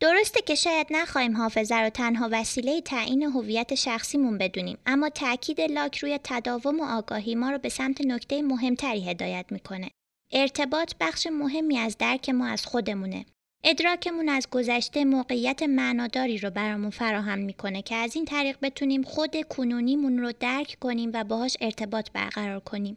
درسته 0.00 0.40
که 0.40 0.54
شاید 0.54 0.86
نخواهیم 0.90 1.36
حافظه 1.36 1.74
رو 1.74 1.90
تنها 1.90 2.28
وسیله 2.32 2.80
تعیین 2.80 3.22
هویت 3.22 3.74
شخصیمون 3.74 4.38
بدونیم 4.38 4.78
اما 4.86 5.08
تاکید 5.08 5.60
لاک 5.60 5.98
روی 5.98 6.18
تداوم 6.24 6.80
و 6.80 6.84
آگاهی 6.84 7.34
ما 7.34 7.50
رو 7.50 7.58
به 7.58 7.68
سمت 7.68 8.00
نکته 8.00 8.42
مهمتری 8.42 9.10
هدایت 9.10 9.46
می‌کنه 9.50 9.90
ارتباط 10.32 10.92
بخش 11.00 11.26
مهمی 11.26 11.78
از 11.78 11.98
درک 11.98 12.28
ما 12.28 12.46
از 12.46 12.66
خودمونه 12.66 13.24
ادراکمون 13.64 14.28
از 14.28 14.50
گذشته 14.50 15.04
موقعیت 15.04 15.62
معناداری 15.62 16.38
رو 16.38 16.50
برامون 16.50 16.90
فراهم 16.90 17.38
می‌کنه 17.38 17.82
که 17.82 17.94
از 17.94 18.16
این 18.16 18.24
طریق 18.24 18.58
بتونیم 18.62 19.02
خود 19.02 19.48
کنونیمون 19.48 20.18
رو 20.18 20.32
درک 20.40 20.76
کنیم 20.80 21.10
و 21.14 21.24
باهاش 21.24 21.56
ارتباط 21.60 22.10
برقرار 22.10 22.60
کنیم. 22.60 22.96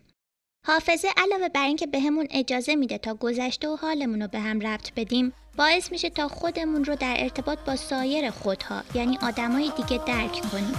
حافظه 0.67 1.07
علاوه 1.17 1.49
بر 1.49 1.65
اینکه 1.65 1.87
بهمون 1.87 2.27
اجازه 2.31 2.75
میده 2.75 2.97
تا 2.97 3.13
گذشته 3.13 3.67
و 3.69 3.75
حالمون 3.75 4.21
رو 4.21 4.27
به 4.27 4.39
هم 4.39 4.59
ربط 4.59 4.91
بدیم 4.95 5.33
باعث 5.57 5.91
میشه 5.91 6.09
تا 6.09 6.27
خودمون 6.27 6.85
رو 6.85 6.95
در 6.95 7.15
ارتباط 7.17 7.59
با 7.59 7.75
سایر 7.75 8.29
خودها 8.29 8.83
یعنی 8.93 9.17
آدمای 9.21 9.71
دیگه 9.77 10.03
درک 10.05 10.41
کنیم. 10.51 10.75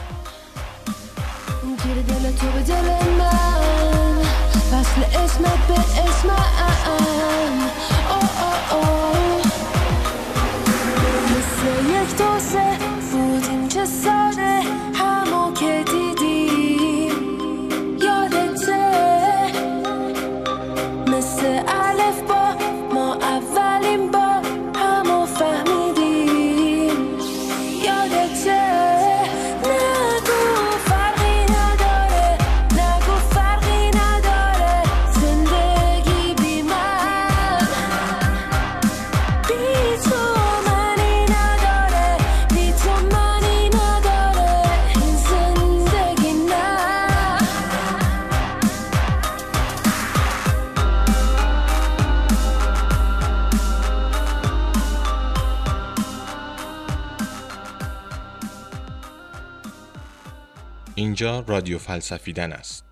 رادیو 61.23 61.79
فلسفیدن 61.79 62.53
است. 62.53 62.85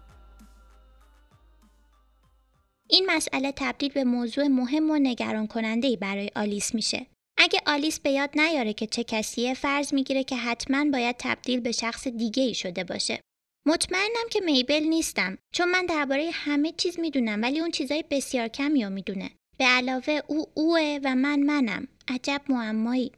این 2.91 3.07
مسئله 3.11 3.53
تبدیل 3.57 3.93
به 3.93 4.05
موضوع 4.05 4.47
مهم 4.47 4.91
و 4.91 4.99
نگران 4.99 5.47
کننده 5.47 5.97
برای 5.97 6.31
آلیس 6.37 6.75
میشه. 6.75 7.07
اگه 7.39 7.61
آلیس 7.67 8.01
به 8.01 8.11
یاد 8.11 8.31
نیاره 8.35 8.73
که 8.73 8.87
چه 8.87 9.05
کسیه 9.05 9.55
فرض 9.55 9.95
می‌گیره 9.95 10.25
که 10.25 10.37
حتما 10.37 10.85
باید 10.93 11.17
تبدیل 11.19 11.61
به 11.61 11.73
شخص 11.73 12.09
دیگه 12.09 12.43
ای 12.43 12.55
شده 12.55 12.85
باشه. 12.85 13.21
مطمئنم 13.67 14.29
که 14.31 14.41
میبل 14.41 14.83
نیستم 14.83 15.39
چون 15.53 15.71
من 15.71 15.87
درباره 15.87 16.31
همه 16.33 16.73
چیز 16.73 17.01
می‌دونم 17.01 17.43
ولی 17.43 17.61
اون 17.61 17.71
چیزای 17.71 18.05
بسیار 18.11 18.49
کمی 18.49 18.85
رو 18.85 18.91
می‌دونه. 18.91 19.31
به 19.59 19.65
علاوه 19.65 20.21
او 20.27 20.47
اوه 20.55 20.99
و 21.05 21.15
من 21.15 21.41
منم. 21.41 21.89
عجب 22.09 22.41
معمایی. 22.49 23.13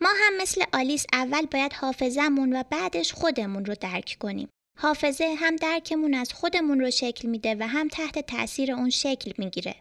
ما 0.00 0.08
هم 0.16 0.42
مثل 0.42 0.64
آلیس 0.72 1.06
اول 1.12 1.46
باید 1.46 1.72
حافظمون 1.72 2.56
و 2.56 2.62
بعدش 2.70 3.12
خودمون 3.12 3.64
رو 3.64 3.74
درک 3.80 4.16
کنیم. 4.20 4.48
حافظه 4.78 5.34
هم 5.38 5.56
درکمون 5.56 6.14
از 6.14 6.32
خودمون 6.32 6.80
رو 6.80 6.90
شکل 6.90 7.28
میده 7.28 7.54
و 7.54 7.68
هم 7.68 7.88
تحت 7.88 8.18
تاثیر 8.18 8.72
اون 8.72 8.90
شکل 8.90 9.32
می‌گیره. 9.38 9.74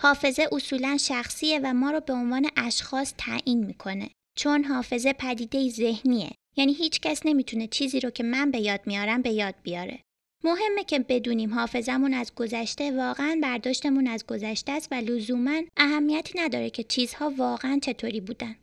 حافظه 0.00 0.48
اصولا 0.52 0.96
شخصیه 0.96 1.60
و 1.62 1.74
ما 1.74 1.90
رو 1.90 2.00
به 2.00 2.12
عنوان 2.12 2.48
اشخاص 2.56 3.14
تعیین 3.18 3.64
می‌کنه. 3.64 4.10
چون 4.36 4.64
حافظه 4.64 5.12
پدیده 5.12 5.68
ذهنیه. 5.68 6.30
یعنی 6.56 6.72
هیچ 6.72 7.00
کس 7.00 7.20
نمی‌تونه 7.24 7.66
چیزی 7.66 8.00
رو 8.00 8.10
که 8.10 8.22
من 8.22 8.50
به 8.50 8.58
یاد 8.58 8.80
میارم 8.86 9.22
به 9.22 9.30
یاد 9.30 9.54
بیاره. 9.62 10.00
مهمه 10.44 10.84
که 10.84 10.98
بدونیم 10.98 11.54
حافظمون 11.54 12.14
از 12.14 12.34
گذشته 12.34 12.90
واقعا 12.90 13.38
برداشتمون 13.42 14.06
از 14.06 14.26
گذشته 14.26 14.72
است 14.72 14.88
و 14.90 14.94
لزوما 14.94 15.62
اهمیتی 15.76 16.38
نداره 16.38 16.70
که 16.70 16.82
چیزها 16.82 17.30
واقعا 17.30 17.78
چطوری 17.82 18.20
بودن. 18.20 18.56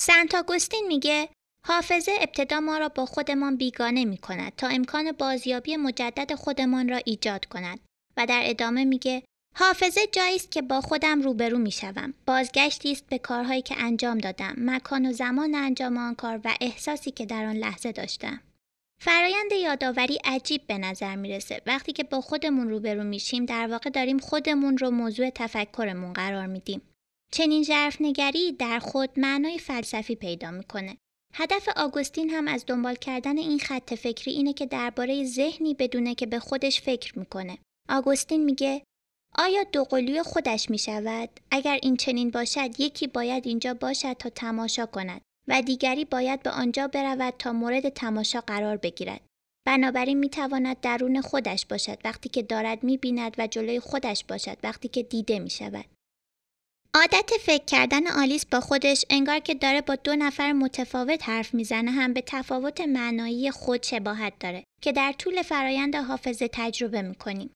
سنت 0.00 0.34
آگوستین 0.34 0.84
میگه 0.88 1.28
حافظه 1.66 2.12
ابتدا 2.20 2.60
ما 2.60 2.78
را 2.78 2.88
با 2.88 3.06
خودمان 3.06 3.56
بیگانه 3.56 4.04
می 4.04 4.18
کند 4.18 4.52
تا 4.56 4.68
امکان 4.68 5.12
بازیابی 5.12 5.76
مجدد 5.76 6.34
خودمان 6.34 6.88
را 6.88 7.00
ایجاد 7.04 7.44
کند 7.44 7.80
و 8.16 8.26
در 8.26 8.40
ادامه 8.44 8.84
میگه 8.84 9.22
حافظه 9.56 10.00
جایی 10.12 10.36
است 10.36 10.50
که 10.50 10.62
با 10.62 10.80
خودم 10.80 11.22
روبرو 11.22 11.58
می 11.58 11.70
شوم. 11.70 12.14
بازگشتی 12.26 12.92
است 12.92 13.06
به 13.06 13.18
کارهایی 13.18 13.62
که 13.62 13.74
انجام 13.78 14.18
دادم، 14.18 14.54
مکان 14.58 15.06
و 15.06 15.12
زمان 15.12 15.54
انجام 15.54 15.96
آن 15.96 16.14
کار 16.14 16.40
و 16.44 16.54
احساسی 16.60 17.10
که 17.10 17.26
در 17.26 17.44
آن 17.44 17.56
لحظه 17.56 17.92
داشتم. 17.92 18.40
فرایند 19.00 19.52
یادآوری 19.52 20.18
عجیب 20.24 20.66
به 20.66 20.78
نظر 20.78 21.16
می‌رسه. 21.16 21.62
وقتی 21.66 21.92
که 21.92 22.04
با 22.04 22.20
خودمون 22.20 22.68
روبرو 22.68 23.04
میشیم 23.04 23.44
در 23.44 23.66
واقع 23.66 23.90
داریم 23.90 24.18
خودمون 24.18 24.78
رو 24.78 24.90
موضوع 24.90 25.30
تفکرمون 25.30 26.12
قرار 26.12 26.46
میدیم. 26.46 26.82
چنین 27.34 27.64
نگری 28.00 28.52
در 28.52 28.78
خود 28.78 29.10
معنای 29.16 29.58
فلسفی 29.58 30.14
پیدا 30.14 30.50
می‌کنه. 30.50 30.96
هدف 31.34 31.68
آگوستین 31.76 32.30
هم 32.30 32.48
از 32.48 32.64
دنبال 32.66 32.94
کردن 32.94 33.38
این 33.38 33.58
خط 33.58 33.94
فکری 33.94 34.32
اینه 34.32 34.52
که 34.52 34.66
درباره 34.66 35.24
ذهنی 35.24 35.74
بدونه 35.74 36.14
که 36.14 36.26
به 36.26 36.38
خودش 36.38 36.80
فکر 36.80 37.18
می‌کنه. 37.18 37.58
آگوستین 37.88 38.44
میگه 38.44 38.82
آیا 39.38 39.64
دوقلوی 39.72 40.22
خودش 40.22 40.70
می‌شود؟ 40.70 41.28
اگر 41.50 41.78
این 41.82 41.96
چنین 41.96 42.30
باشد 42.30 42.80
یکی 42.80 43.06
باید 43.06 43.46
اینجا 43.46 43.74
باشد 43.74 44.12
تا 44.12 44.28
تماشا 44.28 44.86
کند 44.86 45.20
و 45.48 45.62
دیگری 45.62 46.04
باید 46.04 46.42
به 46.42 46.50
آنجا 46.50 46.88
برود 46.88 47.34
تا 47.38 47.52
مورد 47.52 47.88
تماشا 47.88 48.40
قرار 48.40 48.76
بگیرد. 48.76 49.20
بنابراین 49.66 50.18
می‌تواند 50.18 50.80
درون 50.80 51.20
خودش 51.20 51.66
باشد 51.66 51.98
وقتی 52.04 52.28
که 52.28 52.42
دارد 52.42 52.84
می‌بیند 52.84 53.34
و 53.38 53.46
جلوی 53.46 53.80
خودش 53.80 54.24
باشد 54.24 54.58
وقتی 54.62 54.88
که 54.88 55.02
دیده 55.02 55.38
می‌شود. 55.38 55.84
عادت 56.96 57.30
فکر 57.40 57.64
کردن 57.64 58.06
آلیس 58.06 58.46
با 58.46 58.60
خودش 58.60 59.04
انگار 59.10 59.38
که 59.38 59.54
داره 59.54 59.80
با 59.80 59.94
دو 59.94 60.16
نفر 60.16 60.52
متفاوت 60.52 61.28
حرف 61.28 61.54
می‌زنه 61.54 61.90
هم 61.90 62.12
به 62.12 62.22
تفاوت 62.26 62.80
معنایی 62.80 63.50
خود 63.50 63.82
شباهت 63.82 64.32
داره 64.40 64.64
که 64.82 64.92
در 64.92 65.12
طول 65.12 65.42
فرایند 65.42 65.96
حافظه 65.96 66.48
تجربه 66.52 67.02
می‌کنیم. 67.02 67.50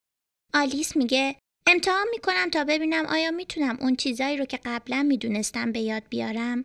آلیس 0.55 0.97
میگه 0.97 1.37
امتحان 1.67 2.07
می‌کنم 2.11 2.51
تا 2.51 2.65
ببینم 2.65 3.07
آیا 3.07 3.31
می‌تونم 3.31 3.79
اون 3.81 3.97
چیزایی 3.97 4.37
رو 4.37 4.45
که 4.45 4.59
قبلا 4.65 5.03
می‌دونستم 5.03 5.73
به 5.73 5.81
یاد 5.81 6.03
بیارم. 6.11 6.65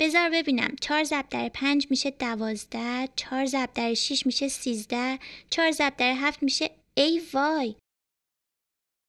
بذار 0.00 0.30
ببینم 0.30 0.76
چهار 0.80 1.04
ضرب 1.04 1.28
در 1.28 1.48
پنج 1.48 1.86
میشه 1.90 2.10
دوازده، 2.10 3.08
چهار 3.16 3.46
ضرب 3.46 3.72
در 3.74 3.94
شیش 3.94 4.26
میشه 4.26 4.48
سیزده، 4.48 5.18
چهار 5.50 5.70
ضرب 5.70 5.96
در 5.96 6.12
هفت 6.12 6.42
میشه 6.42 6.70
ای 6.94 7.22
وای 7.32 7.74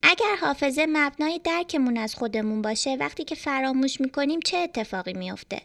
اگر 0.03 0.35
حافظه 0.41 0.85
مبنای 0.89 1.39
درکمون 1.43 1.97
از 1.97 2.15
خودمون 2.15 2.61
باشه 2.61 2.95
وقتی 2.95 3.23
که 3.23 3.35
فراموش 3.35 4.01
می‌کنیم 4.01 4.39
چه 4.39 4.57
اتفاقی 4.57 5.13
میافته؟ 5.13 5.61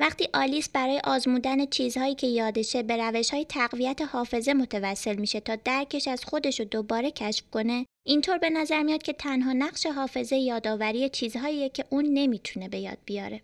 وقتی 0.00 0.28
آلیس 0.34 0.68
برای 0.68 1.00
آزمودن 1.04 1.66
چیزهایی 1.66 2.14
که 2.14 2.26
یادشه 2.26 2.82
به 2.82 2.96
روش 2.96 3.30
های 3.30 3.44
تقویت 3.44 4.02
حافظه 4.02 4.52
متوسل 4.52 5.16
میشه 5.16 5.40
تا 5.40 5.56
درکش 5.56 6.08
از 6.08 6.24
خودش 6.24 6.60
رو 6.60 6.66
دوباره 6.66 7.10
کشف 7.10 7.50
کنه 7.50 7.86
اینطور 8.06 8.38
به 8.38 8.50
نظر 8.50 8.82
میاد 8.82 9.02
که 9.02 9.12
تنها 9.12 9.52
نقش 9.52 9.86
حافظه 9.86 10.36
یادآوری 10.36 11.08
چیزهاییه 11.08 11.68
که 11.68 11.84
اون 11.90 12.04
نمی‌تونه 12.04 12.68
به 12.68 12.78
یاد 12.78 12.98
بیاره. 13.04 13.42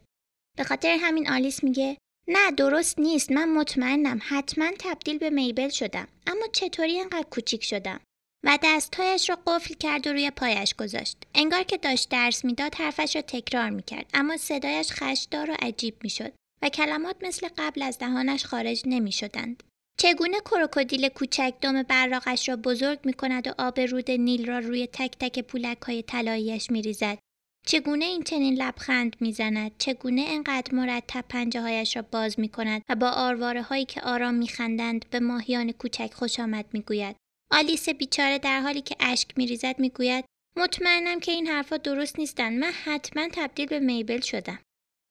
به 0.56 0.64
خاطر 0.64 0.98
همین 1.00 1.30
آلیس 1.30 1.64
میگه 1.64 1.96
نه 2.28 2.50
درست 2.50 2.98
نیست. 2.98 3.32
من 3.32 3.52
مطمئنم. 3.52 4.20
حتما 4.22 4.70
تبدیل 4.78 5.18
به 5.18 5.30
میبل 5.30 5.68
شدم. 5.68 6.08
اما 6.26 6.46
چطوری 6.52 7.00
انقدر 7.00 7.26
کوچیک 7.30 7.64
شدم؟ 7.64 8.00
و 8.44 8.58
دستهایش 8.62 9.30
را 9.30 9.38
قفل 9.46 9.74
کرد 9.74 10.06
و 10.06 10.12
روی 10.12 10.30
پایش 10.30 10.74
گذاشت. 10.74 11.16
انگار 11.34 11.62
که 11.62 11.76
داشت 11.76 12.08
درس 12.08 12.44
می‌داد 12.44 12.74
حرفش 12.74 13.16
را 13.16 13.22
تکرار 13.22 13.70
می‌کرد 13.70 14.10
اما 14.14 14.36
صدایش 14.36 14.92
خشدار 14.92 15.50
و 15.50 15.54
عجیب 15.62 15.94
می‌شد 16.02 16.32
و 16.62 16.68
کلمات 16.68 17.16
مثل 17.22 17.48
قبل 17.58 17.82
از 17.82 17.98
دهانش 17.98 18.44
خارج 18.44 18.82
نمی‌شدند. 18.86 19.62
چگونه 20.00 20.40
کروکودیل 20.40 21.08
کوچک 21.08 21.54
دم 21.60 21.82
براقش 21.82 22.48
را 22.48 22.56
بزرگ 22.56 22.98
می 23.04 23.12
کند 23.12 23.46
و 23.46 23.50
آب 23.58 23.80
رود 23.80 24.10
نیل 24.10 24.46
را 24.46 24.58
روی 24.58 24.86
تک 24.86 25.18
تک 25.20 25.40
پولک 25.40 25.82
های 25.82 26.02
طلاییش 26.02 26.70
می 26.70 26.82
ریزد. 26.82 27.18
چگونه 27.66 28.04
این 28.04 28.22
چنین 28.22 28.54
لبخند 28.54 29.16
می‌زند 29.20 29.72
چگونه 29.78 30.24
انقدر 30.28 30.74
مرتب 30.74 31.24
پنجه 31.28 31.60
هایش 31.60 31.96
را 31.96 32.02
باز 32.02 32.40
می 32.40 32.48
کند 32.48 32.82
و 32.88 32.94
با 32.94 33.10
آرواره 33.10 33.62
هایی 33.62 33.84
که 33.84 34.00
آرام 34.00 34.34
میخندند 34.34 35.04
به 35.10 35.20
ماهیان 35.20 35.72
کوچک 35.72 36.10
خوش 36.14 36.40
آمد 36.40 36.64
می‌گوید 36.72 37.16
آلیس 37.50 37.88
بیچاره 37.88 38.38
در 38.38 38.60
حالی 38.60 38.80
که 38.80 38.96
اشک 39.00 39.28
میریزد 39.36 39.78
می‌گوید 39.78 40.24
مطمئنم 40.56 41.20
که 41.20 41.32
این 41.32 41.46
حرفا 41.46 41.76
درست 41.76 42.18
نیستن 42.18 42.52
من 42.52 42.72
حتما 42.84 43.28
تبدیل 43.32 43.66
به 43.66 43.78
میبل 43.78 44.20
شدم 44.20 44.58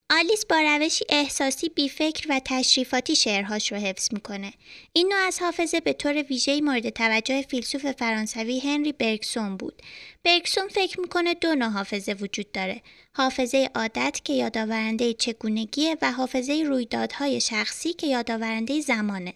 آلیس 0.10 0.46
با 0.46 0.60
روشی 0.60 1.06
احساسی 1.10 1.70
بیفکر 1.70 2.26
و 2.30 2.42
تشریفاتی 2.46 3.16
شعرهاش 3.16 3.72
رو 3.72 3.78
حفظ 3.78 4.14
می‌کنه. 4.14 4.54
این 4.94 5.08
نوع 5.14 5.22
از 5.28 5.40
حافظه 5.40 5.80
به 5.80 5.94
طور 5.94 6.24
ویژه‌ای 6.24 6.62
مورد 6.62 6.90
توجه 6.90 7.42
فیلسوف 7.42 7.92
فرانسوی 7.92 8.60
هنری 8.60 8.92
برگسون 8.92 9.58
بود. 9.58 9.82
برگسون 10.24 10.68
فکر 10.68 11.00
می‌کنه 11.00 11.34
دو 11.34 11.56
نوع 11.56 11.70
حافظه 11.70 12.14
وجود 12.14 12.52
داره. 12.52 12.82
حافظه 13.14 13.70
عادت 13.76 14.22
که 14.24 14.34
یادآورنده 14.34 15.14
چگونگیه 15.14 15.98
و 16.02 16.12
حافظه 16.12 16.64
رویدادهای 16.68 17.42
شخصی 17.42 17.94
که 17.94 18.08
یادآورنده 18.08 18.82
زمانه. 18.82 19.34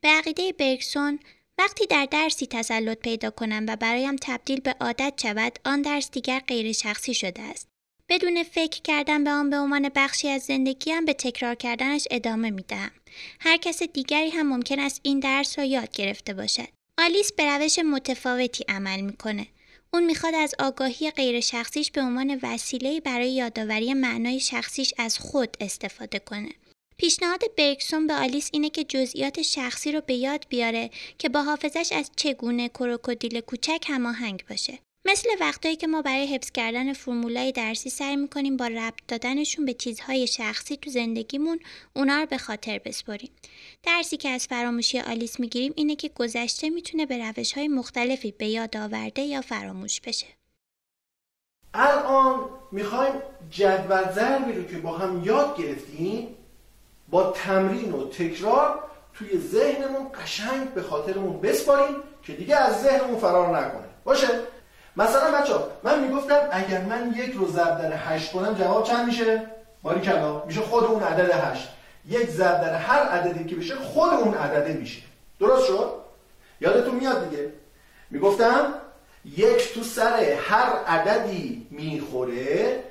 به 0.00 0.08
عقیده 0.08 0.52
برگسون 0.52 1.18
وقتی 1.58 1.86
در 1.86 2.08
درسی 2.10 2.46
تسلط 2.46 2.98
پیدا 2.98 3.30
کنم 3.30 3.64
و 3.68 3.76
برایم 3.76 4.16
تبدیل 4.22 4.60
به 4.60 4.74
عادت 4.80 5.14
شود 5.22 5.58
آن 5.64 5.82
درس 5.82 6.10
دیگر 6.10 6.38
غیر 6.38 6.72
شخصی 6.72 7.14
شده 7.14 7.42
است. 7.42 7.68
بدون 8.08 8.42
فکر 8.42 8.82
کردن 8.82 9.24
به 9.24 9.30
آن 9.30 9.50
به 9.50 9.58
عنوان 9.58 9.90
بخشی 9.94 10.28
از 10.28 10.42
زندگیم 10.42 11.04
به 11.04 11.12
تکرار 11.12 11.54
کردنش 11.54 12.08
ادامه 12.10 12.50
می 12.50 12.62
دهم. 12.62 12.90
هر 13.40 13.56
کس 13.56 13.82
دیگری 13.82 14.30
هم 14.30 14.48
ممکن 14.48 14.80
است 14.80 15.00
این 15.02 15.20
درس 15.20 15.58
را 15.58 15.64
یاد 15.64 15.90
گرفته 15.90 16.34
باشد. 16.34 16.68
آلیس 16.98 17.32
به 17.32 17.56
روش 17.56 17.78
متفاوتی 17.78 18.64
عمل 18.68 19.00
می‌کنه. 19.00 19.46
اون 19.92 20.04
می‌خواد 20.04 20.34
از 20.34 20.54
آگاهی 20.58 21.10
غیر 21.10 21.40
شخصیش 21.40 21.90
به 21.90 22.00
عنوان 22.00 22.40
وسیله 22.42 23.00
برای 23.00 23.30
یادآوری 23.30 23.94
معنای 23.94 24.40
شخصیش 24.40 24.94
از 24.98 25.18
خود 25.18 25.56
استفاده 25.60 26.18
کنه. 26.18 26.50
پیشنهاد 27.00 27.42
برگسون 27.58 28.06
به 28.06 28.14
آلیس 28.14 28.50
اینه 28.52 28.70
که 28.70 28.84
جزئیات 28.84 29.42
شخصی 29.42 29.92
رو 29.92 30.00
به 30.00 30.14
یاد 30.14 30.46
بیاره 30.48 30.90
که 31.18 31.28
با 31.28 31.42
حافظش 31.42 31.92
از 31.92 32.10
چگونه 32.16 32.68
کروکودیل 32.68 33.40
کوچک 33.40 33.84
هماهنگ 33.88 34.44
باشه. 34.50 34.78
مثل 35.04 35.28
وقتایی 35.40 35.76
که 35.76 35.86
ما 35.86 36.02
برای 36.02 36.26
حفظ 36.26 36.50
کردن 36.50 36.92
فرمولای 36.92 37.52
درسی 37.52 37.90
سعی 37.90 38.16
می‌کنیم 38.16 38.56
با 38.56 38.66
ربط 38.66 38.98
دادنشون 39.08 39.64
به 39.64 39.74
چیزهای 39.74 40.26
شخصی 40.26 40.76
تو 40.76 40.90
زندگیمون 40.90 41.60
اونا 41.96 42.20
رو 42.20 42.26
به 42.26 42.38
خاطر 42.38 42.80
بسپریم. 42.84 43.30
درسی 43.82 44.16
که 44.16 44.28
از 44.28 44.46
فراموشی 44.46 45.00
آلیس 45.00 45.40
می‌گیریم 45.40 45.72
اینه 45.76 45.96
که 45.96 46.08
گذشته 46.08 46.70
می‌تونه 46.70 47.06
به 47.06 47.18
روش 47.18 47.52
های 47.52 47.68
مختلفی 47.68 48.32
به 48.32 48.46
یاد 48.46 48.76
آورده 48.76 49.22
یا 49.22 49.40
فراموش 49.40 50.00
بشه. 50.00 50.26
الان 51.74 52.50
می‌خوایم 52.72 53.22
جدول 53.50 54.12
ضربی 54.12 54.52
رو 54.52 54.64
که 54.64 54.78
با 54.78 54.98
هم 54.98 55.24
یاد 55.24 55.58
گرفتیم 55.58 56.34
با 57.10 57.30
تمرین 57.30 57.92
و 57.92 58.08
تکرار 58.08 58.78
توی 59.14 59.38
ذهنمون 59.38 60.06
قشنگ 60.22 60.74
به 60.74 60.82
خاطرمون 60.82 61.40
بسپاریم 61.40 61.96
که 62.22 62.32
دیگه 62.32 62.56
از 62.56 62.82
ذهنمون 62.82 63.18
فرار 63.18 63.58
نکنه. 63.58 63.84
باشه؟ 64.04 64.28
مثلا 64.96 65.38
بچه 65.38 65.54
من 65.82 66.04
می‌گفتم 66.04 66.48
اگر 66.52 66.80
من 66.80 67.14
یک 67.16 67.34
رو 67.34 67.46
ضرب 67.46 67.82
در 67.82 67.92
هشت 67.96 68.32
کنم 68.32 68.54
جواب 68.54 68.84
چند 68.84 69.06
میشه؟ 69.06 69.46
باری 69.82 70.00
کلا 70.00 70.44
میشه 70.44 70.60
خود 70.60 70.84
اون 70.84 71.02
عدد 71.02 71.30
هشت. 71.30 71.68
یک 72.08 72.30
ضرب 72.30 72.60
در 72.60 72.74
هر 72.74 72.98
عددی 72.98 73.44
که 73.44 73.56
بشه 73.56 73.74
خود 73.74 74.12
اون 74.12 74.34
عدده 74.34 74.72
میشه. 74.72 75.02
درست 75.40 75.66
شد؟ 75.66 75.92
یادتون 76.60 76.94
میاد 76.94 77.30
دیگه. 77.30 77.52
می‌گفتم 78.10 78.74
یک 79.24 79.74
تو 79.74 79.82
سر 79.82 80.20
هر 80.48 80.72
عددی 80.86 81.66
می‌خوره 81.70 82.84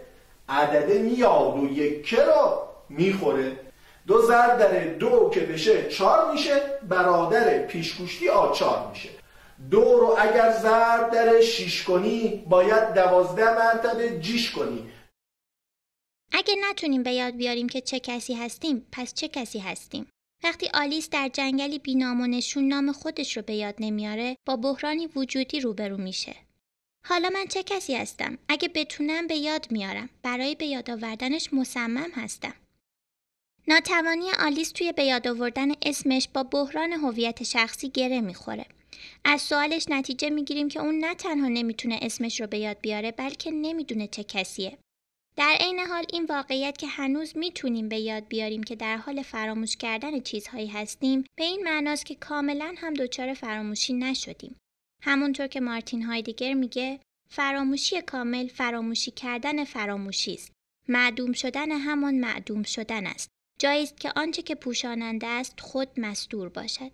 عدده 0.50 1.00
میاد 1.00 1.58
و 1.58 1.66
یک 1.72 2.14
رو 2.14 2.62
می‌خوره. 2.90 3.67
دو 4.08 4.22
ضرب 4.22 4.60
در 4.60 4.94
دو 4.94 5.32
که 5.34 5.40
بشه 5.40 5.90
چهار 5.90 6.32
میشه 6.32 6.62
برادر 6.90 7.66
پیشگوشتی 7.66 8.30
آچار 8.30 8.90
میشه. 8.90 9.10
دو 9.72 9.82
رو 9.82 10.16
اگر 10.20 10.52
ضرب 10.52 11.12
در 11.12 11.42
شیش 11.42 11.84
کنی 11.84 12.46
باید 12.50 12.94
دوازده 12.94 13.56
مرتبه 13.56 14.20
جیش 14.20 14.52
کنی. 14.52 14.92
اگه 16.32 16.56
نتونیم 16.70 17.04
به 17.04 17.12
یاد 17.12 17.36
بیاریم 17.36 17.70
که 17.70 17.82
چه 17.82 18.00
کسی 18.00 18.34
هستیم 18.34 18.88
پس 18.92 19.14
چه 19.14 19.28
کسی 19.28 19.60
هستیم؟ 19.60 20.08
وقتی 20.44 20.70
آلیس 20.74 21.10
در 21.10 21.30
جنگلی 21.34 21.80
بینام 21.80 22.22
و 22.22 22.28
نشون 22.28 22.68
نام 22.68 22.92
خودش 22.92 23.38
رو 23.38 23.44
به 23.44 23.54
یاد 23.54 23.76
نمیاره 23.80 24.38
با 24.46 24.56
بحرانی 24.56 25.08
وجودی 25.16 25.60
روبرو 25.60 25.98
میشه. 25.98 26.36
حالا 27.06 27.30
من 27.30 27.46
چه 27.48 27.64
کسی 27.64 27.96
هستم؟ 27.96 28.38
اگه 28.50 28.70
بتونم 28.76 29.28
به 29.28 29.36
یاد 29.36 29.72
میارم. 29.72 30.10
برای 30.24 30.56
به 30.56 30.66
یاد 30.66 30.92
آوردنش 30.92 31.54
مصمم 31.54 32.12
هستم. 32.16 32.54
ناتوانی 33.70 34.32
آلیس 34.40 34.72
توی 34.72 34.92
به 34.92 35.04
یاد 35.04 35.28
آوردن 35.28 35.72
اسمش 35.82 36.28
با 36.34 36.44
بحران 36.44 36.94
هویت 36.94 37.44
شخصی 37.44 37.90
گره 37.90 38.22
می‌خوره 38.22 38.66
از 39.26 39.42
سوالش 39.42 39.86
نتیجه 39.90 40.30
می‌گیریم 40.30 40.70
که 40.70 40.80
اون 40.80 40.98
نه 40.98 41.16
تنها 41.16 41.48
نمی‌تونه 41.48 42.00
اسمش 42.02 42.42
رو 42.42 42.48
به 42.48 42.58
یاد 42.58 42.78
بیاره 42.82 43.12
بلکه 43.12 43.52
نمی‌دونه 43.52 44.08
چه 44.08 44.24
کسیه. 44.24 44.78
در 45.36 45.58
عین 45.60 45.80
حال 45.80 46.06
این 46.14 46.26
واقعیت 46.26 46.78
که 46.78 46.88
هنوز 46.88 47.38
می‌تونیم 47.38 47.90
به 47.90 48.00
یاد 48.00 48.28
بیاریم 48.28 48.64
که 48.64 48.76
در 48.76 48.98
حال 48.98 49.22
فراموش 49.22 49.76
کردن 49.76 50.20
چیزهایی 50.20 50.68
هستیم 50.68 51.24
به 51.38 51.44
این 51.44 51.64
معناست 51.64 52.06
که 52.06 52.16
کاملا 52.16 52.76
هم 52.78 52.94
دچار 52.94 53.34
فراموشی 53.34 53.94
نشدیم. 53.94 54.56
همونطور 55.04 55.48
که 55.48 55.60
مارتین 55.60 56.04
هایدگر 56.04 56.54
میگه 56.54 57.00
فراموشی 57.30 58.02
کامل 58.02 58.48
فراموشی 58.48 59.12
کردن 59.12 59.64
فراموشی 59.64 60.34
است. 60.34 60.52
معدوم 60.88 61.34
شدن 61.34 61.72
همان 61.72 62.16
معدوم 62.16 62.64
شدن 62.64 63.08
است. 63.08 63.30
جایی 63.60 63.84
است 63.84 64.00
که 64.00 64.12
آنچه 64.16 64.42
که 64.42 64.56
پوشاننده 64.56 65.28
است 65.28 65.60
خود 65.60 66.00
مستور 66.00 66.50
باشد. 66.50 66.92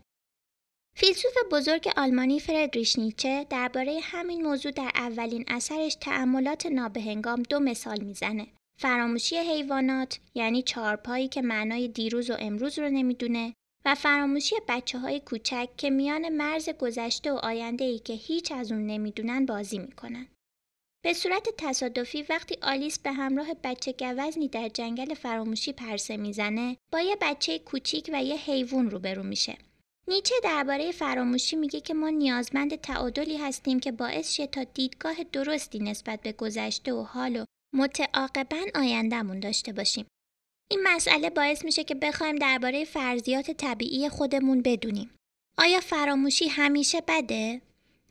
فیلسوف 0.96 1.34
بزرگ 1.52 1.90
آلمانی 1.98 2.40
فردریش 2.40 3.00
نیچه 3.00 3.48
درباره 3.50 4.00
همین 4.04 4.42
موضوع 4.42 4.72
در 4.72 4.92
اولین 4.96 5.46
اثرش 5.48 5.96
تأملات 5.96 6.66
نابهنگام 6.66 7.44
دو 7.44 7.60
مثال 7.60 8.04
می‌زنه. 8.04 8.48
فراموشی 8.80 9.38
حیوانات 9.38 10.20
یعنی 10.36 10.62
چهارپایی 10.62 11.28
که 11.28 11.42
معنای 11.42 11.88
دیروز 11.88 12.30
و 12.30 12.36
امروز 12.40 12.80
رو 12.80 12.90
نمی‌دونه 12.90 13.54
و 13.86 13.96
فراموشی 13.96 14.56
بچه 14.68 15.00
های 15.00 15.20
کوچک 15.20 15.70
که 15.78 15.90
میان 15.90 16.30
مرز 16.30 16.70
گذشته 16.70 17.32
و 17.32 17.36
آینده 17.36 17.86
ای 17.86 18.00
که 18.00 18.14
هیچ 18.14 18.52
از 18.52 18.72
اون 18.72 18.88
نمی‌دونن 18.88 19.46
بازی 19.46 19.80
می‌کنن. 19.80 20.28
به 21.04 21.14
صورت 21.14 21.50
تصادفی 21.58 22.24
وقتی 22.30 22.58
آلیس 22.62 23.00
به 23.00 23.12
همراه 23.12 23.54
بچه 23.64 23.92
گوزنی 24.00 24.48
در 24.48 24.70
جنگل 24.70 25.14
فراموشی 25.14 25.74
پرسه 25.74 26.18
می‌زنه 26.18 26.78
با 26.92 27.00
یه 27.00 27.18
بچه 27.22 27.60
کوچیک 27.60 28.10
و 28.14 28.24
یه 28.24 28.36
حیوان 28.36 28.90
روبرو 28.90 29.24
میشه. 29.24 29.58
نیچه 30.08 30.36
درباره 30.44 30.92
فراموشی 30.92 31.56
میگه 31.56 31.82
که 31.82 31.94
ما 31.94 32.10
نیازمند 32.10 32.76
تعادلی 32.76 33.38
هستیم 33.38 33.80
که 33.80 33.92
باعث 33.92 34.32
شه 34.32 34.48
تا 34.48 34.64
دیدگاه 34.64 35.24
درستی 35.24 35.80
نسبت 35.80 36.22
به 36.22 36.32
گذشته 36.32 36.94
و 36.94 37.04
حال 37.04 37.36
و 37.36 37.46
متعاقبا 37.74 38.66
آیندهمون 38.76 39.40
داشته 39.40 39.74
باشیم. 39.74 40.06
این 40.72 40.80
مسئله 40.84 41.30
باعث 41.30 41.66
میشه 41.66 41.84
که 41.84 41.96
بخوایم 41.96 42.36
درباره 42.36 42.86
فرضیات 42.86 43.52
طبیعی 43.52 44.10
خودمون 44.10 44.62
بدونیم. 44.62 45.12
آیا 45.58 45.80
فراموشی 45.80 46.48
همیشه 46.48 47.02
بده؟ 47.08 47.62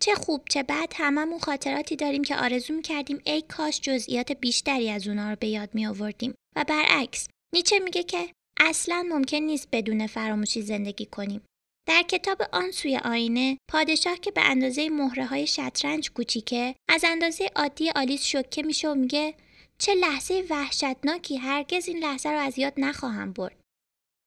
چه 0.03 0.15
خوب 0.15 0.43
چه 0.51 0.63
بد 0.63 0.93
هممون 0.97 1.39
خاطراتی 1.39 1.97
داریم 1.97 2.25
که 2.25 2.37
آرزو 2.37 2.81
کردیم 2.81 3.21
ای 3.25 3.43
کاش 3.43 3.81
جزئیات 3.81 4.33
بیشتری 4.33 4.91
از 4.91 5.09
اونا 5.09 5.31
رو 5.31 5.37
به 5.41 5.47
یاد 5.47 5.75
می 5.75 5.87
آوردیم 5.87 6.35
و 6.57 6.65
برعکس 6.65 7.29
نیچه 7.55 7.79
میگه 7.79 8.03
که 8.03 8.29
اصلا 8.61 9.07
ممکن 9.09 9.37
نیست 9.37 9.69
بدون 9.73 10.07
فراموشی 10.07 10.63
زندگی 10.63 11.07
کنیم. 11.07 11.41
در 11.89 12.03
کتاب 12.03 12.43
آن 12.53 12.71
سوی 12.71 12.97
آینه 12.97 13.59
پادشاه 13.71 14.17
که 14.17 14.31
به 14.31 14.41
اندازه 14.41 14.89
مهره 14.91 15.27
های 15.27 15.47
شطرنج 15.47 16.11
کوچیکه 16.13 16.75
از 16.89 17.05
اندازه 17.05 17.51
عادی 17.57 17.91
آلیس 17.91 18.25
شوکه 18.25 18.63
میشه 18.63 18.89
و 18.89 18.95
میگه 18.95 19.35
چه 19.79 19.95
لحظه 19.95 20.47
وحشتناکی 20.51 21.37
هرگز 21.37 21.89
این 21.89 21.99
لحظه 21.99 22.29
رو 22.29 22.39
از 22.39 22.59
یاد 22.59 22.73
نخواهم 22.77 23.33
برد. 23.33 23.62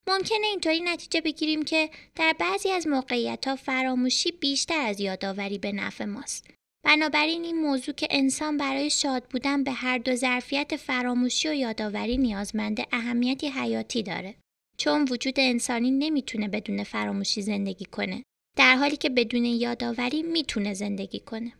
ممکنه 0.09 0.47
اینطوری 0.47 0.79
نتیجه 0.81 1.21
بگیریم 1.21 1.63
که 1.63 1.89
در 2.15 2.35
بعضی 2.39 2.71
از 2.71 2.87
موقعیت 2.87 3.47
ها 3.47 3.55
فراموشی 3.55 4.31
بیشتر 4.31 4.81
از 4.81 4.99
یادآوری 4.99 5.57
به 5.57 5.71
نفع 5.71 6.05
ماست. 6.05 6.47
بنابراین 6.83 7.43
این 7.43 7.61
موضوع 7.61 7.95
که 7.95 8.07
انسان 8.09 8.57
برای 8.57 8.89
شاد 8.89 9.23
بودن 9.23 9.63
به 9.63 9.71
هر 9.71 9.97
دو 9.97 10.15
ظرفیت 10.15 10.75
فراموشی 10.75 11.49
و 11.49 11.53
یادآوری 11.53 12.17
نیازمنده 12.17 12.85
اهمیتی 12.91 13.47
حیاتی 13.47 14.03
داره. 14.03 14.35
چون 14.77 15.07
وجود 15.11 15.39
انسانی 15.39 15.91
نمی‌تونه 15.91 16.47
بدون 16.47 16.83
فراموشی 16.83 17.41
زندگی 17.41 17.85
کنه. 17.85 18.23
در 18.57 18.75
حالی 18.75 18.97
که 18.97 19.09
بدون 19.09 19.45
یادآوری 19.45 20.23
می‌تونه 20.23 20.73
زندگی 20.73 21.19
کنه. 21.19 21.53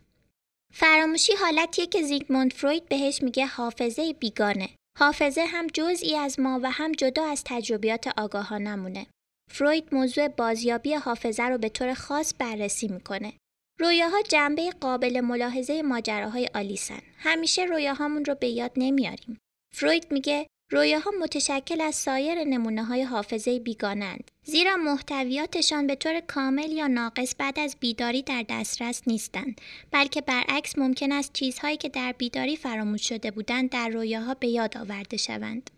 فراموشی 0.74 1.32
حالتیه 1.32 1.86
که 1.86 2.02
زیگموند 2.02 2.52
فروید 2.52 2.88
بهش 2.88 3.22
میگه 3.22 3.46
حافظه 3.46 4.12
بیگانه. 4.12 4.68
حافظه 4.98 5.44
هم 5.44 5.66
جزئی 5.66 6.16
از 6.16 6.40
ما 6.40 6.60
و 6.62 6.70
هم 6.70 6.92
جدا 6.92 7.24
از 7.24 7.42
تجربیات 7.46 8.08
آگاهانمونه 8.18 9.06
فروید 9.50 9.94
موضوع 9.94 10.28
بازیابی 10.28 10.94
حافظه 10.94 11.42
رو 11.42 11.58
به 11.58 11.68
طور 11.68 11.94
خاص 11.94 12.34
بررسی 12.38 12.88
می‌کنه. 12.88 13.32
رویاها 13.80 14.22
جنبه 14.22 14.70
قابل 14.70 15.20
ملاحظه 15.20 15.82
ماجراهای 15.82 16.48
آلیسن 16.54 17.00
همیشه 17.18 17.64
رویاهامون 17.64 18.24
رو 18.24 18.34
به 18.34 18.46
یاد 18.46 18.72
نمیاریم. 18.76 19.38
فروید 19.74 20.12
میگه 20.12 20.46
رویاها 20.70 21.10
متشکل 21.20 21.80
از 21.80 21.94
سایر 21.94 22.44
نمونه 22.44 22.84
های 22.84 23.02
حافظه 23.02 23.58
بیگانند 23.58 24.30
زیرا 24.42 24.76
محتویاتشان 24.76 25.86
به 25.86 25.94
طور 25.94 26.20
کامل 26.20 26.72
یا 26.72 26.86
ناقص 26.86 27.34
بعد 27.38 27.58
از 27.58 27.76
بیداری 27.80 28.22
در 28.22 28.44
دسترس 28.48 29.02
نیستند 29.06 29.60
بلکه 29.90 30.20
برعکس 30.20 30.78
ممکن 30.78 31.12
است 31.12 31.32
چیزهایی 31.32 31.76
که 31.76 31.88
در 31.88 32.12
بیداری 32.12 32.56
فراموش 32.56 33.08
شده 33.08 33.30
بودند 33.30 33.70
در 33.70 33.88
رویاها 33.88 34.34
به 34.34 34.48
یاد 34.48 34.78
آورده 34.78 35.16
شوند 35.16 35.70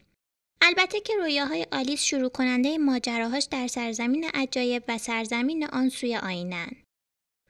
البته 0.62 1.00
که 1.00 1.12
رویاهای 1.16 1.66
آلیس 1.72 2.02
شروع 2.02 2.28
کننده 2.28 2.78
ماجراهاش 2.78 3.44
در 3.44 3.66
سرزمین 3.66 4.30
عجایب 4.34 4.84
و 4.88 4.98
سرزمین 4.98 5.64
آن 5.64 5.88
سوی 5.88 6.16
آینن. 6.16 6.70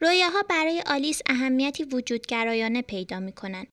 رویاها 0.01 0.43
برای 0.49 0.83
آلیس 0.85 1.21
اهمیتی 1.25 1.83
وجودگرایانه 1.83 2.81
پیدا 2.81 3.19
می‌کنن. 3.19 3.67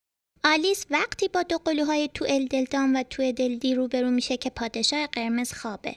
آلیس 0.44 0.86
وقتی 0.90 1.28
با 1.28 1.42
دو 1.42 1.58
قلوهای 1.58 2.10
تو 2.14 2.26
دلدام 2.50 2.96
و 2.96 3.02
تو 3.02 3.32
دلدی 3.32 3.74
روبرو 3.74 4.10
میشه 4.10 4.36
که 4.36 4.50
پادشاه 4.50 5.06
قرمز 5.06 5.52
خوابه. 5.52 5.96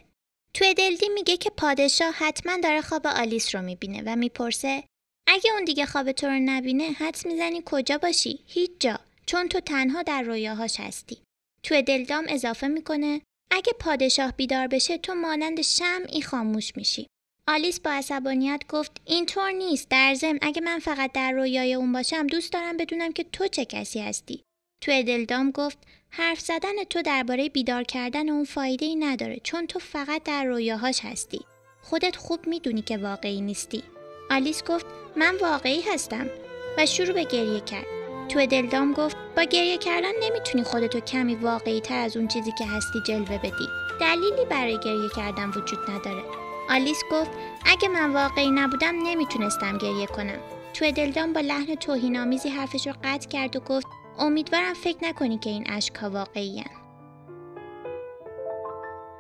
تو 0.53 0.73
دلدی 0.73 1.09
میگه 1.09 1.37
که 1.37 1.49
پادشاه 1.49 2.11
حتما 2.11 2.57
داره 2.63 2.81
خواب 2.81 3.07
آلیس 3.07 3.55
رو 3.55 3.61
می‌بینه 3.61 4.03
و 4.05 4.15
می‌پرسه 4.15 4.83
اگه 5.27 5.51
اون 5.53 5.63
دیگه 5.63 5.85
خواب 5.85 6.11
تو 6.11 6.27
رو 6.27 6.39
نبینه 6.39 6.83
حدس 6.83 7.25
می‌زنی 7.25 7.63
کجا 7.65 7.97
باشی؟ 7.97 8.39
هیچ 8.47 8.71
جا 8.79 8.99
چون 9.25 9.47
تو 9.47 9.59
تنها 9.59 10.03
در 10.03 10.21
رویاهاش 10.21 10.79
هستی. 10.79 11.17
تو 11.63 11.81
دلدام 11.81 12.25
اضافه 12.29 12.67
می‌کنه 12.67 13.21
اگه 13.51 13.73
پادشاه 13.79 14.31
بیدار 14.31 14.67
بشه 14.67 14.97
تو 14.97 15.15
مانند 15.15 15.61
شمعی 15.61 16.21
خاموش 16.21 16.77
میشی. 16.77 17.07
آلیس 17.51 17.79
با 17.79 17.91
عصبانیت 17.91 18.61
گفت 18.69 18.91
اینطور 19.05 19.51
نیست 19.51 19.89
در 19.89 20.13
ضمن 20.13 20.39
اگه 20.41 20.61
من 20.61 20.79
فقط 20.79 21.11
در 21.11 21.31
رویای 21.31 21.73
اون 21.73 21.91
باشم 21.91 22.27
دوست 22.27 22.53
دارم 22.53 22.77
بدونم 22.77 23.11
که 23.11 23.25
تو 23.31 23.47
چه 23.47 23.65
کسی 23.65 23.99
هستی. 23.99 24.43
تو 24.81 25.03
دلدام 25.03 25.51
گفت 25.51 25.77
حرف 26.09 26.39
زدن 26.39 26.83
تو 26.89 27.01
درباره 27.01 27.49
بیدار 27.49 27.83
کردن 27.83 28.29
اون 28.29 28.43
فایده 28.43 28.85
ای 28.85 28.95
نداره 28.95 29.39
چون 29.43 29.67
تو 29.67 29.79
فقط 29.79 30.23
در 30.23 30.43
رویاهاش 30.43 30.99
هستی. 31.05 31.39
خودت 31.81 32.15
خوب 32.15 32.47
می‌دونی 32.47 32.81
که 32.81 32.97
واقعی 32.97 33.41
نیستی. 33.41 33.83
آلیس 34.31 34.63
گفت 34.63 34.85
من 35.15 35.35
واقعی 35.41 35.81
هستم. 35.81 36.29
و 36.77 36.85
شروع 36.85 37.13
به 37.13 37.23
گریه 37.23 37.59
کرد. 37.59 37.85
تو 38.29 38.45
دلدام 38.45 38.93
گفت 38.93 39.17
با 39.37 39.43
گریه 39.43 39.77
کردن 39.77 40.11
نمی‌تونی 40.23 40.63
خودتو 40.63 40.99
کمی 40.99 41.35
واقعی 41.35 41.81
تر 41.81 41.97
از 41.97 42.17
اون 42.17 42.27
چیزی 42.27 42.51
که 42.57 42.65
هستی 42.65 42.99
جلوه 43.07 43.37
بدی. 43.37 43.67
دلیلی 44.01 44.45
برای 44.49 44.79
گریه 44.79 45.09
کردن 45.15 45.49
وجود 45.49 45.79
نداره. 45.91 46.48
آلیس 46.69 47.03
گفت 47.11 47.31
اگه 47.65 47.87
من 47.87 48.13
واقعی 48.13 48.51
نبودم 48.51 48.95
نمی‌تونستم 49.03 49.77
گریه 49.77 50.05
کنم. 50.05 50.39
تو 50.73 50.91
دلدام 50.91 51.33
با 51.33 51.41
لحن 51.41 51.75
توهینآمیزی 51.75 52.49
حرفش 52.49 52.87
رو 52.87 52.93
قطع 53.03 53.27
کرد 53.27 53.55
و 53.55 53.59
گفت 53.59 53.87
امیدوارم 54.19 54.73
فکر 54.73 54.97
نکنی 55.01 55.37
که 55.37 55.49
این 55.49 55.65
اشکها 55.69 56.09
واقعی 56.09 56.63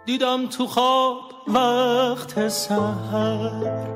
دیدم 0.05 0.47
تو 0.47 0.67
خواب 0.67 1.21
وقت 1.47 2.47
سهر 2.47 3.87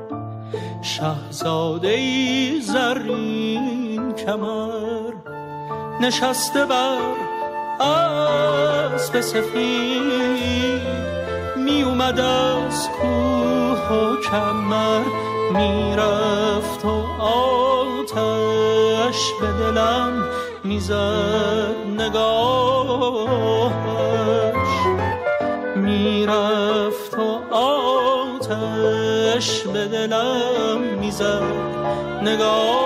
شهزاده 0.82 1.88
ای 1.88 2.60
زرین 2.60 4.12
کمر 4.12 5.12
نشسته 6.00 6.66
بر 6.66 7.14
اسب 7.80 9.20
سفید. 9.20 11.23
می 11.64 11.82
اومد 11.82 12.20
از 12.20 12.88
کوه 12.88 13.92
و 13.92 14.16
کمر 14.16 15.00
می‌رفت 15.52 16.84
و 16.84 17.22
آتش 17.22 19.32
به 19.40 19.46
دلم 19.46 20.24
می‌زد 20.64 21.74
نگاهش. 21.98 23.72
می‌رفت 25.76 27.18
و 27.18 27.54
آتش 27.54 29.62
به 29.62 29.88
دلم 29.88 30.80
می‌زد 31.00 31.42
نگاهش. 32.22 32.84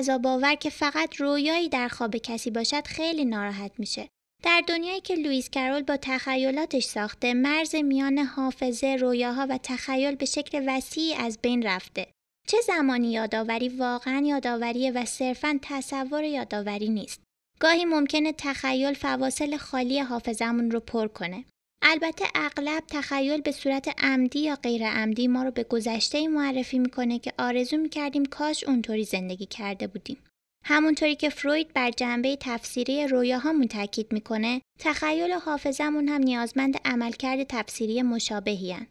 عذاب 0.00 0.26
آور 0.26 0.54
که 0.54 0.70
فقط 0.70 1.16
رویایی 1.16 1.68
در 1.68 1.88
خواب 1.88 2.16
کسی 2.16 2.50
باشد 2.50 2.86
خیلی 2.86 3.24
ناراحت 3.24 3.72
میشه. 3.78 4.08
در 4.42 4.62
دنیایی 4.68 5.00
که 5.00 5.14
لوئیس 5.14 5.50
کرول 5.50 5.82
با 5.82 5.96
تخیلاتش 5.96 6.84
ساخته 6.84 7.34
مرز 7.34 7.74
میان 7.74 8.18
حافظه، 8.18 8.96
رویاها 8.96 9.46
و 9.50 9.58
تخیل 9.62 10.14
به 10.14 10.26
شکل 10.26 10.64
وسیعی 10.66 11.14
از 11.14 11.38
بین 11.42 11.62
رفته. 11.62 12.06
چه 12.48 12.56
زمانی 12.66 13.12
یادآوری 13.12 13.68
واقعا 13.68 14.22
یادآوریه 14.26 14.92
و 14.92 15.04
صرفا 15.04 15.58
تصور 15.62 16.24
یادآوری 16.24 16.88
نیست. 16.88 17.20
گاهی 17.60 17.84
ممکنه 17.84 18.32
تخیل 18.32 18.94
فواصل 18.94 19.56
خالی 19.56 20.00
حافظمون 20.00 20.70
رو 20.70 20.80
پر 20.80 21.08
کنه. 21.08 21.44
البته 21.82 22.24
اغلب 22.34 22.82
تخیل 22.88 23.40
به 23.40 23.52
صورت 23.52 24.04
عمدی 24.04 24.38
یا 24.38 24.56
غیر 24.56 24.86
عمدی 24.86 25.28
ما 25.28 25.42
رو 25.42 25.50
به 25.50 25.64
گذشته 25.64 26.28
معرفی 26.28 26.78
می‌کنه 26.78 27.18
که 27.18 27.32
آرزو 27.38 27.76
می‌کردیم 27.76 28.24
کاش 28.24 28.64
اونطوری 28.64 29.04
زندگی 29.04 29.46
کرده 29.46 29.86
بودیم. 29.86 30.18
همونطوری 30.64 31.16
که 31.16 31.28
فروید 31.28 31.72
بر 31.72 31.90
جنبه 31.90 32.36
تفسیری 32.40 33.06
رویاهامون 33.06 33.68
تاکید 33.68 34.12
می‌کنه، 34.12 34.62
تخیل 34.78 35.32
و 35.36 35.38
حافظمون 35.38 36.08
هم 36.08 36.20
نیازمند 36.20 36.80
عملکرد 36.84 37.42
تفسیری 37.42 38.02
مشابهی 38.02 38.72
هن. 38.72 38.86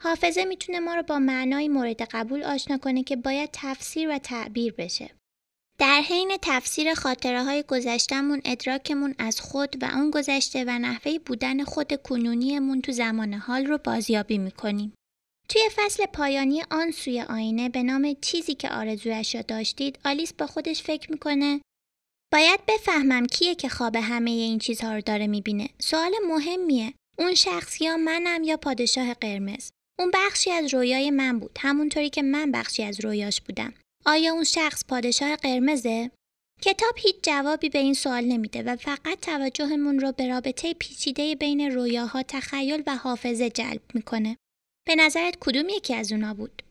حافظه 0.00 0.44
می‌تونه 0.44 0.80
ما 0.80 0.94
رو 0.94 1.02
با 1.02 1.18
معنای 1.18 1.68
مورد 1.68 2.02
قبول 2.02 2.42
آشنا 2.42 2.78
کنه 2.78 3.02
که 3.02 3.16
باید 3.16 3.50
تفسیر 3.52 4.08
و 4.10 4.18
تعبیر 4.18 4.72
بشه. 4.72 5.10
در 5.78 6.00
حین 6.00 6.36
تفسیر 6.42 6.94
خاطره 6.94 7.44
های 7.44 7.64
گذشتمون 7.68 8.42
ادراکمون 8.44 9.14
از 9.18 9.40
خود 9.40 9.82
و 9.82 9.86
اون 9.94 10.10
گذشته 10.10 10.64
و 10.64 10.78
نحوه 10.78 11.18
بودن 11.18 11.64
خود 11.64 12.02
کنونیمون 12.02 12.80
تو 12.80 12.92
زمان 12.92 13.34
حال 13.34 13.66
رو 13.66 13.78
بازیابی 13.78 14.38
می‌کنیم. 14.38 14.94
توی 15.48 15.62
فصل 15.76 16.06
پایانی 16.06 16.62
آن 16.70 16.90
سوی 16.90 17.20
آینه 17.20 17.68
به 17.68 17.82
نام 17.82 18.16
چیزی 18.20 18.54
که 18.54 18.68
آرزویش 18.70 19.34
را 19.34 19.42
داشتید 19.42 19.98
آلیس 20.04 20.32
با 20.32 20.46
خودش 20.46 20.82
فکر 20.82 21.12
می‌کنه 21.12 21.60
باید 22.32 22.60
بفهمم 22.68 23.26
کیه 23.26 23.54
که 23.54 23.68
خواب 23.68 23.96
همه 23.96 24.30
این 24.30 24.58
چیزها 24.58 24.94
رو 24.94 25.00
داره 25.00 25.26
می‌بینه. 25.26 25.68
سوال 25.78 26.12
مهمیه. 26.28 26.94
اون 27.18 27.34
شخص 27.34 27.80
یا 27.80 27.96
منم 27.96 28.44
یا 28.44 28.56
پادشاه 28.56 29.14
قرمز. 29.14 29.70
اون 29.98 30.10
بخشی 30.14 30.50
از 30.50 30.74
رویای 30.74 31.10
من 31.10 31.38
بود 31.38 31.58
همونطوری 31.60 32.10
که 32.10 32.22
من 32.22 32.52
بخشی 32.52 32.82
از 32.82 33.04
رویاش 33.04 33.40
بودم. 33.40 33.74
آیا 34.06 34.32
اون 34.32 34.44
شخص 34.44 34.84
پادشاه 34.88 35.36
قرمزه؟ 35.36 36.10
کتاب 36.62 36.94
هیچ 36.96 37.16
جوابی 37.22 37.68
به 37.68 37.78
این 37.78 37.94
سوال 37.94 38.24
نمیده 38.24 38.62
و 38.62 38.76
فقط 38.76 39.20
توجهمون 39.22 40.00
رو 40.00 40.12
به 40.12 40.28
رابطه 40.28 40.74
پیچیده 40.74 41.34
بین 41.34 41.70
رویاها، 41.70 42.22
تخیل 42.22 42.82
و 42.86 42.96
حافظه 42.96 43.50
جلب 43.50 43.82
می‌کنه. 43.94 44.36
به 44.86 44.94
نظرت 44.94 45.36
کدوم 45.40 45.68
یکی 45.68 45.94
از 45.94 46.12
اونا 46.12 46.34
بود؟ 46.34 46.62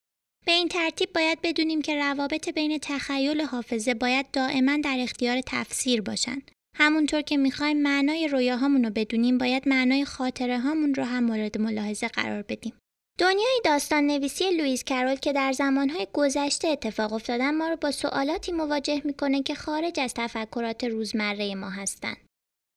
به 0.45 0.51
این 0.51 0.67
ترتیب 0.67 1.13
باید 1.13 1.39
بدونیم 1.43 1.81
که 1.81 1.95
روابط 1.95 2.49
بین 2.49 2.77
تخیل 2.77 3.41
و 3.41 3.45
حافظه 3.45 3.93
باید 3.93 4.31
دائما 4.31 4.77
در 4.77 4.97
اختیار 4.99 5.41
تفسیر 5.45 6.01
باشن. 6.01 6.41
همونطور 6.77 7.21
که 7.21 7.37
می‌خوایم 7.37 7.81
معنای 7.81 8.27
رویاهامون 8.27 8.83
رو 8.83 8.89
بدونیم 8.89 9.37
باید 9.37 9.67
معنای 9.67 10.05
خاطره 10.05 10.59
هامون 10.59 10.93
رو 10.93 11.03
هم 11.03 11.23
مورد 11.23 11.57
ملاحظه 11.57 12.07
قرار 12.07 12.41
بدیم. 12.41 12.73
دنیای 13.19 13.61
داستان 13.65 14.07
نویسی 14.07 14.51
لوئیس 14.51 14.83
کرول 14.83 15.15
که 15.15 15.33
در 15.33 15.51
زمانهای 15.51 16.07
گذشته 16.13 16.67
اتفاق 16.67 17.13
افتادن 17.13 17.57
ما 17.57 17.67
رو 17.67 17.75
با 17.75 17.91
سوالاتی 17.91 18.51
مواجه 18.51 19.01
می‌کنه 19.05 19.43
که 19.43 19.55
خارج 19.55 19.99
از 19.99 20.13
تفکرات 20.13 20.83
روزمره 20.83 21.55
ما 21.55 21.69
هستند. 21.69 22.17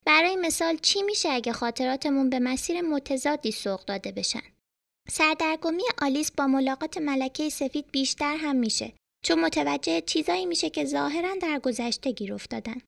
برای 0.05 0.35
مثال 0.35 0.77
چی 0.77 1.01
میشه 1.01 1.29
اگه 1.29 1.53
خاطراتمون 1.53 2.29
به 2.29 2.39
مسیر 2.39 2.81
متضادی 2.81 3.51
سوق 3.51 3.85
داده 3.85 4.11
بشن؟ 4.11 4.43
سردرگمی 5.09 5.83
آلیس 6.01 6.31
با 6.31 6.47
ملاقات 6.47 6.97
ملکه 6.97 7.49
سفید 7.49 7.85
بیشتر 7.91 8.35
هم 8.35 8.55
میشه 8.55 8.93
چون 9.25 9.39
متوجه 9.39 10.01
چیزایی 10.01 10.45
میشه 10.45 10.69
که 10.69 10.85
ظاهرا 10.85 11.35
در 11.41 11.59
گذشته 11.59 12.11
گیر 12.11 12.33
افتادن. 12.33 12.81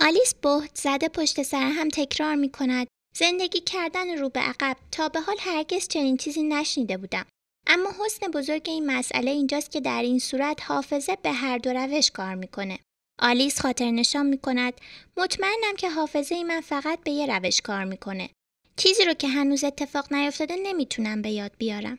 آلیس 0.00 0.34
بهت 0.34 0.70
زده 0.74 1.08
پشت 1.08 1.42
سر 1.42 1.70
هم 1.74 1.88
تکرار 1.88 2.34
می‌کند 2.34 2.86
زندگی 3.14 3.60
کردن 3.60 4.18
رو 4.18 4.28
به 4.28 4.40
عقب 4.40 4.76
تا 4.92 5.08
به 5.08 5.20
حال 5.20 5.36
هرگز 5.40 5.88
چنین 5.88 6.16
چیزی 6.16 6.42
نشنیده 6.42 6.96
بودم. 6.96 7.26
اما 7.66 7.90
حسن 8.04 8.26
بزرگ 8.26 8.62
این 8.64 8.86
مسئله 8.86 9.30
اینجاست 9.30 9.70
که 9.70 9.80
در 9.80 10.02
این 10.02 10.18
صورت 10.18 10.62
حافظه 10.62 11.16
به 11.22 11.32
هر 11.32 11.58
دو 11.58 11.72
روش 11.72 12.10
کار 12.10 12.34
می‌کنه. 12.34 12.78
آلیس 13.18 13.60
خاطر 13.60 13.90
نشان 13.90 14.26
می‌کند 14.26 14.80
مطمئنم 15.16 15.76
که 15.78 15.90
حافظه 15.90 16.34
ای 16.34 16.44
من 16.44 16.60
فقط 16.60 16.98
به 17.04 17.10
یه 17.10 17.26
روش 17.26 17.60
کار 17.60 17.84
می‌کنه. 17.84 18.30
چیزی 18.76 19.04
رو 19.04 19.14
که 19.14 19.28
هنوز 19.28 19.64
اتفاق 19.64 20.12
نیفتاده 20.12 20.56
نمی‌تونم 20.56 21.22
به 21.22 21.30
یاد 21.30 21.52
بیارم. 21.58 21.98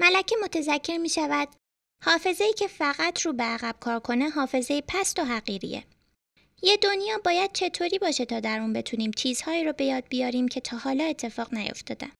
ملکه 0.00 0.36
متذکر 0.42 0.96
می‌شود 0.96 1.48
حافظه 2.04 2.44
ای 2.44 2.52
که 2.52 2.68
فقط 2.68 3.22
رو 3.22 3.32
به 3.32 3.44
عقب 3.44 3.76
کار 3.80 4.00
کنه 4.00 4.28
حافظه 4.28 4.82
پست 4.88 5.18
و 5.18 5.24
حقیریه. 5.24 5.84
یه 6.64 6.76
دنیا 6.76 7.18
باید 7.24 7.52
چطوری 7.52 7.98
باشه 7.98 8.24
تا 8.24 8.40
در 8.40 8.60
اون 8.60 8.72
بتونیم 8.72 9.10
چیزهایی 9.10 9.64
رو 9.64 9.72
به 9.72 9.84
یاد 9.84 10.04
بیاریم 10.08 10.48
که 10.48 10.60
تا 10.60 10.76
حالا 10.76 11.04
اتفاق 11.04 11.54
نیفتادن. 11.54 12.10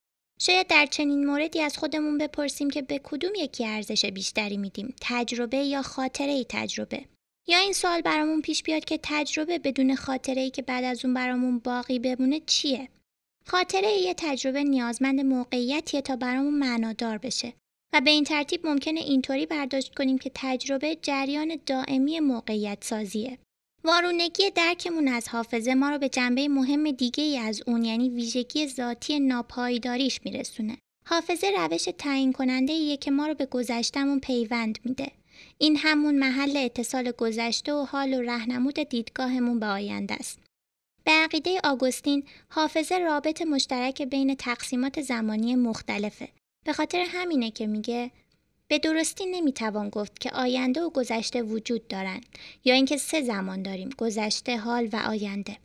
شاید 0.41 0.67
در 0.67 0.87
چنین 0.87 1.27
موردی 1.27 1.61
از 1.61 1.79
خودمون 1.79 2.19
بپرسیم 2.19 2.71
که 2.71 2.83
به 2.83 3.01
کدوم 3.05 3.33
یکی 3.37 3.67
ارزش 3.67 4.05
بیشتری 4.05 4.57
میدیم 4.57 4.95
تجربه 5.01 5.57
یا 5.57 5.83
خاطره 5.83 6.33
ای 6.33 6.47
تجربه 6.49 7.05
یا 7.47 7.59
این 7.59 7.73
سوال 7.73 8.01
برامون 8.01 8.41
پیش 8.41 8.63
بیاد 8.63 8.85
که 8.85 9.01
تجربه 9.03 9.59
بدون 9.59 9.95
خاطره 9.95 10.43
ای 10.43 10.51
که 10.51 10.63
بعد 10.63 10.85
از 10.85 11.05
اون 11.05 11.15
برامون 11.15 11.59
باقی 11.59 11.99
بمونه 11.99 12.41
چیه 12.41 12.89
خاطره 13.47 13.93
یه 13.93 14.15
تجربه 14.17 14.65
نیازمند 14.65 15.21
موقعیتیه 15.21 16.03
تا 16.03 16.17
برامون 16.17 16.55
معنادار 16.55 17.19
بشه 17.19 17.53
و 17.93 18.01
به 18.01 18.11
این 18.11 18.25
ترتیب 18.25 18.67
ممکنه 18.67 19.01
اینطوری 19.01 19.47
برداشت 19.47 19.95
کنیم 19.95 20.19
که 20.19 20.31
تجربه 20.35 20.97
جریان 21.03 21.59
دائمی 21.67 22.21
موقعیت 22.21 22.85
سازیه. 22.85 23.39
وارونگی 23.87 24.51
درکمون 24.51 25.09
از 25.09 25.29
حافظه 25.29 25.75
ما 25.75 25.91
رو 25.91 25.99
به 25.99 26.09
جنبه 26.09 26.49
مهم 26.49 26.91
دیگه 26.91 27.25
ای 27.25 27.39
از 27.39 27.63
اون 27.67 27.85
یعنی 27.85 28.09
ویژگی 28.09 28.69
ذاتی 28.69 29.21
ناپایداریش 29.21 30.21
میرسونه. 30.25 30.79
حافظه 31.07 31.47
روش 31.59 31.89
تعیین 31.99 32.33
کننده 32.33 32.73
ایه 32.73 32.97
که 32.97 33.11
ما 33.11 33.27
رو 33.27 33.35
به 33.35 33.47
گذشتمون 33.47 34.21
پیوند 34.21 34.79
میده. 34.85 35.11
این 35.59 35.77
همون 35.77 36.15
محل 36.19 36.57
اتصال 36.57 37.13
گذشته 37.19 37.73
و 37.73 37.85
حال 37.85 38.15
و 38.15 38.21
رهنمود 38.21 38.75
دیدگاهمون 38.75 39.61
به 39.61 39.67
آینده 39.67 40.15
است. 40.15 40.39
به 41.05 41.11
عقیده 41.11 41.61
آگوستین 41.65 42.25
حافظه 42.49 42.99
رابط 42.99 43.43
مشترک 43.43 44.03
بین 44.03 44.35
تقسیمات 44.35 45.01
زمانی 45.01 45.55
مختلفه. 45.55 46.29
به 46.65 46.73
خاطر 46.73 47.05
همینه 47.09 47.51
که 47.51 47.67
میگه 47.67 48.11
به 48.71 48.79
درستی 48.79 49.27
نمی‌توان 49.27 49.89
گفت 49.89 50.19
که 50.19 50.31
آینده 50.31 50.83
و 50.83 50.91
گذشته 50.91 51.43
وجود 51.43 51.89
دارند 51.89 52.27
یا 52.65 52.75
اینکه 52.75 52.97
سه 52.97 53.23
زمان 53.23 53.63
داریم 53.63 53.91
گذشته 53.99 54.57
حال 54.57 54.89
و 54.93 54.97
آینده 54.97 55.59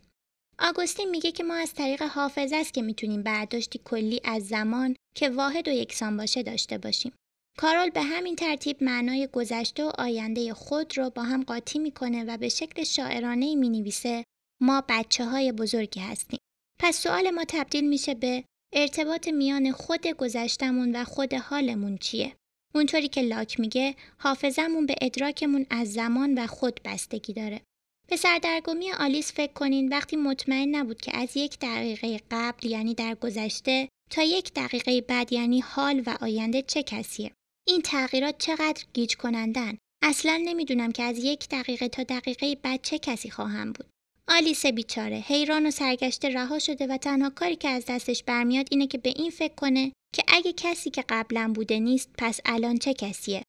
آگوستین 0.60 1.10
میگه 1.10 1.32
که 1.32 1.44
ما 1.44 1.54
از 1.54 1.74
طریق 1.74 2.02
حافظه 2.02 2.56
است 2.56 2.74
که 2.74 2.82
می‌تونیم 2.82 3.24
برداشتی 3.24 3.82
کلی 3.86 4.22
از 4.24 4.48
زمان 4.48 4.96
که 5.16 5.30
واحد 5.30 5.68
و 5.68 5.72
یکسان 5.72 6.18
باشه 6.18 6.44
داشته 6.44 6.78
باشیم 6.78 7.12
کارول 7.58 7.90
به 7.90 8.02
همین 8.02 8.36
ترتیب 8.36 8.84
معنای 8.84 9.28
گذشته 9.34 9.84
و 9.84 9.92
آینده 9.98 10.54
خود 10.54 10.98
رو 10.98 11.10
با 11.10 11.24
هم 11.24 11.44
قاطی 11.44 11.80
می‌کنه 11.80 12.24
و 12.24 12.38
به 12.38 12.50
شکل 12.50 12.84
شاعرانه 12.84 13.56
می 13.56 13.70
نویسه 13.70 14.24
ما 14.62 14.84
بچه 14.90 15.26
های 15.26 15.52
بزرگی 15.52 16.00
هستیم. 16.00 16.40
پس 16.80 17.04
سوال 17.04 17.32
ما 17.32 17.46
تبدیل 17.48 17.90
میشه 17.90 18.14
به 18.14 18.44
ارتباط 18.74 19.28
میان 19.28 19.72
خود 19.72 20.08
گذشتمون 20.08 20.96
و 20.96 21.04
خود 21.04 21.34
حالمون 21.34 21.98
چیه؟ 21.98 22.36
اونطوری 22.76 23.08
که 23.08 23.22
لاک 23.22 23.60
میگه 23.60 23.96
حافظمون 24.18 24.86
به 24.86 24.96
ادراکمون 25.02 25.66
از 25.70 25.94
زمان 25.94 26.38
و 26.38 26.48
خود 26.48 26.80
بستگی 26.86 27.34
داره. 27.34 27.62
به 28.10 28.16
سردرگمی 28.16 28.92
آلیس 28.92 29.34
فکر 29.34 29.54
کنین 29.54 29.90
وقتی 29.90 30.16
مطمئن 30.16 30.76
نبود 30.76 31.02
که 31.02 31.18
از 31.18 31.38
یک 31.38 31.60
دقیقه 31.60 32.20
قبل 32.32 32.68
یعنی 32.68 32.94
در 32.94 33.16
گذشته 33.16 33.90
تا 34.12 34.24
یک 34.24 34.54
دقیقه 34.54 35.02
بعد 35.02 35.34
یعنی 35.34 35.60
حال 35.60 36.04
و 36.06 36.18
آینده 36.22 36.62
چه 36.62 36.84
کسیه. 36.84 37.32
این 37.68 37.82
تغییرات 37.82 38.38
چقدر 38.38 38.84
گیج 38.94 39.16
کنندن. 39.16 39.78
اصلا 40.04 40.42
نمی‌دونم 40.46 40.92
که 40.92 41.04
از 41.04 41.18
یک 41.18 41.50
دقیقه 41.50 41.90
تا 41.90 42.04
دقیقه 42.04 42.56
بعد 42.56 42.82
چه 42.82 43.00
کسی 43.00 43.30
خواهم 43.30 43.72
بود. 43.72 43.86
آلیس 44.28 44.66
بیچاره 44.66 45.16
حیران 45.16 45.66
و 45.66 45.72
سرگشته 45.72 46.30
رها 46.30 46.60
شده 46.60 46.88
و 46.88 46.98
تنها 46.98 47.30
کاری 47.30 47.56
که 47.56 47.70
از 47.70 47.86
دستش 47.86 48.24
برمیاد 48.24 48.68
اینه 48.72 48.88
که 48.88 48.98
به 48.98 49.14
این 49.16 49.32
فکر 49.32 49.56
کنه 49.56 49.92
که 50.14 50.24
اگه 50.28 50.54
کسی 50.54 50.90
که 50.90 51.04
قبلا 51.10 51.52
بوده 51.56 51.80
نیست 51.80 52.10
پس 52.18 52.40
الان 52.46 52.78
چه 52.78 52.94
کسیه؟ 52.94 53.44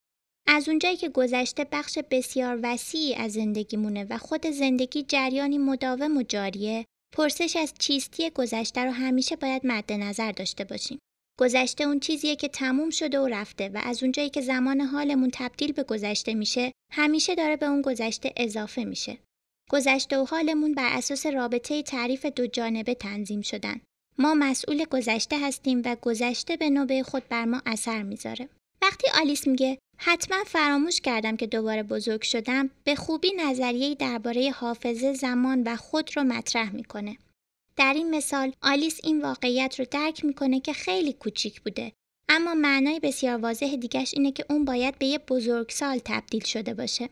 از 0.46 0.68
اونجایی 0.68 0.96
که 0.96 1.08
گذشته 1.08 1.66
بخش 1.72 1.98
بسیار 2.10 2.60
وسیعی 2.62 3.14
از 3.14 3.32
زندگیمونه 3.32 4.06
و 4.10 4.18
خود 4.18 4.46
زندگی 4.46 5.02
جریانی 5.02 5.58
مداوم 5.58 6.16
و 6.16 6.22
جاریه 6.22 6.84
پرسش 7.16 7.56
از 7.56 7.74
چیستی 7.78 8.30
گذشته 8.30 8.84
رو 8.84 8.90
همیشه 8.90 9.36
باید 9.36 9.66
مد 9.66 9.92
نظر 9.92 10.32
داشته 10.32 10.64
باشیم. 10.64 10.98
گذشته 11.40 11.84
اون 11.84 12.00
چیزیه 12.00 12.36
که 12.36 12.48
تموم 12.48 12.90
شده 12.90 13.20
و 13.20 13.26
رفته 13.26 13.68
و 13.68 13.80
از 13.84 14.02
اونجایی 14.02 14.30
که 14.30 14.40
زمان 14.40 14.80
حالمون 14.80 15.30
تبدیل 15.32 15.72
به 15.72 15.82
گذشته 15.82 16.34
میشه 16.34 16.72
همیشه 16.92 17.34
داره 17.34 17.56
به 17.56 17.66
اون 17.66 17.82
گذشته 17.82 18.32
اضافه 18.36 18.84
میشه. 18.84 19.18
گذشته 19.70 20.18
و 20.18 20.24
حالمون 20.24 20.74
بر 20.74 20.88
اساس 20.92 21.26
رابطه 21.26 21.82
تعریف 21.82 22.26
دو 22.26 22.46
جانبه 22.46 22.94
تنظیم 22.94 23.40
شدن. 23.40 23.80
ما 24.18 24.34
مسئول 24.34 24.84
گذشته 24.84 25.38
هستیم 25.38 25.82
و 25.84 25.96
گذشته 26.02 26.56
به 26.56 26.70
نوبه 26.70 27.02
خود 27.02 27.28
بر 27.28 27.44
ما 27.44 27.62
اثر 27.66 28.02
می‌ذاره. 28.02 28.48
وقتی 28.82 29.08
آلیس 29.20 29.46
میگه 29.46 29.78
حتما 29.98 30.44
فراموش 30.44 31.00
کردم 31.00 31.36
که 31.36 31.46
دوباره 31.46 31.82
بزرگ 31.82 32.22
شدم 32.22 32.70
به 32.84 32.94
خوبی 32.94 33.32
نظریه 33.36 33.94
درباره 33.94 34.50
حافظه 34.50 35.12
زمان 35.12 35.62
و 35.62 35.76
خود 35.76 36.16
رو 36.16 36.24
مطرح 36.24 36.74
می‌کنه. 36.74 37.16
در 37.76 37.94
این 37.94 38.10
مثال 38.14 38.52
آلیس 38.62 39.00
این 39.04 39.22
واقعیت 39.22 39.74
رو 39.78 39.86
درک 39.90 40.24
می‌کنه 40.24 40.60
که 40.60 40.72
خیلی 40.72 41.12
کوچیک 41.12 41.60
بوده 41.60 41.92
اما 42.28 42.54
معنای 42.54 43.00
بسیار 43.00 43.40
واضح 43.40 43.76
دیگش 43.76 44.14
اینه 44.14 44.32
که 44.32 44.44
اون 44.50 44.64
باید 44.64 44.98
به 44.98 45.06
یه 45.06 45.18
بزرگسال 45.18 46.00
تبدیل 46.04 46.44
شده 46.44 46.74
باشه. 46.74 47.08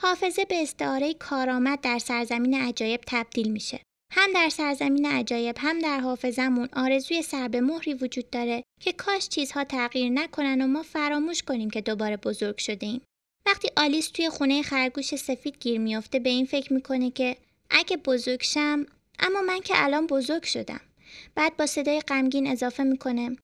حافظه 0.00 0.44
به 0.44 0.62
استعاره 0.62 1.14
کارآمد 1.14 1.80
در 1.80 1.98
سرزمین 1.98 2.54
عجایب 2.54 3.00
تبدیل 3.06 3.50
میشه. 3.50 3.80
هم 4.14 4.32
در 4.34 4.48
سرزمین 4.48 5.06
عجایب 5.06 5.56
هم 5.58 5.78
در 5.78 6.00
حافظمون 6.00 6.68
آرزوی 6.72 7.22
سر 7.22 7.48
به 7.48 7.60
مهری 7.60 7.94
وجود 7.94 8.30
داره 8.30 8.64
که 8.80 8.92
کاش 8.92 9.28
چیزها 9.28 9.64
تغییر 9.64 10.10
نکنن 10.10 10.62
و 10.62 10.66
ما 10.66 10.82
فراموش 10.82 11.42
کنیم 11.42 11.70
که 11.70 11.80
دوباره 11.80 12.16
بزرگ 12.16 12.58
شده 12.58 12.86
ایم. 12.86 13.00
وقتی 13.46 13.68
آلیس 13.76 14.08
توی 14.08 14.30
خونه 14.30 14.62
خرگوش 14.62 15.14
سفید 15.14 15.56
گیر 15.60 15.80
میافته 15.80 16.18
به 16.18 16.30
این 16.30 16.46
فکر 16.46 16.72
می‌کنه 16.72 17.10
که 17.10 17.36
اگه 17.70 17.96
بزرگ 17.96 18.42
شم 18.42 18.86
اما 19.18 19.40
من 19.42 19.60
که 19.60 19.74
الان 19.76 20.06
بزرگ 20.06 20.42
شدم. 20.42 20.80
بعد 21.34 21.56
با 21.56 21.66
صدای 21.66 22.00
غمگین 22.00 22.46
اضافه 22.46 22.82
می‌کنه 22.82 23.36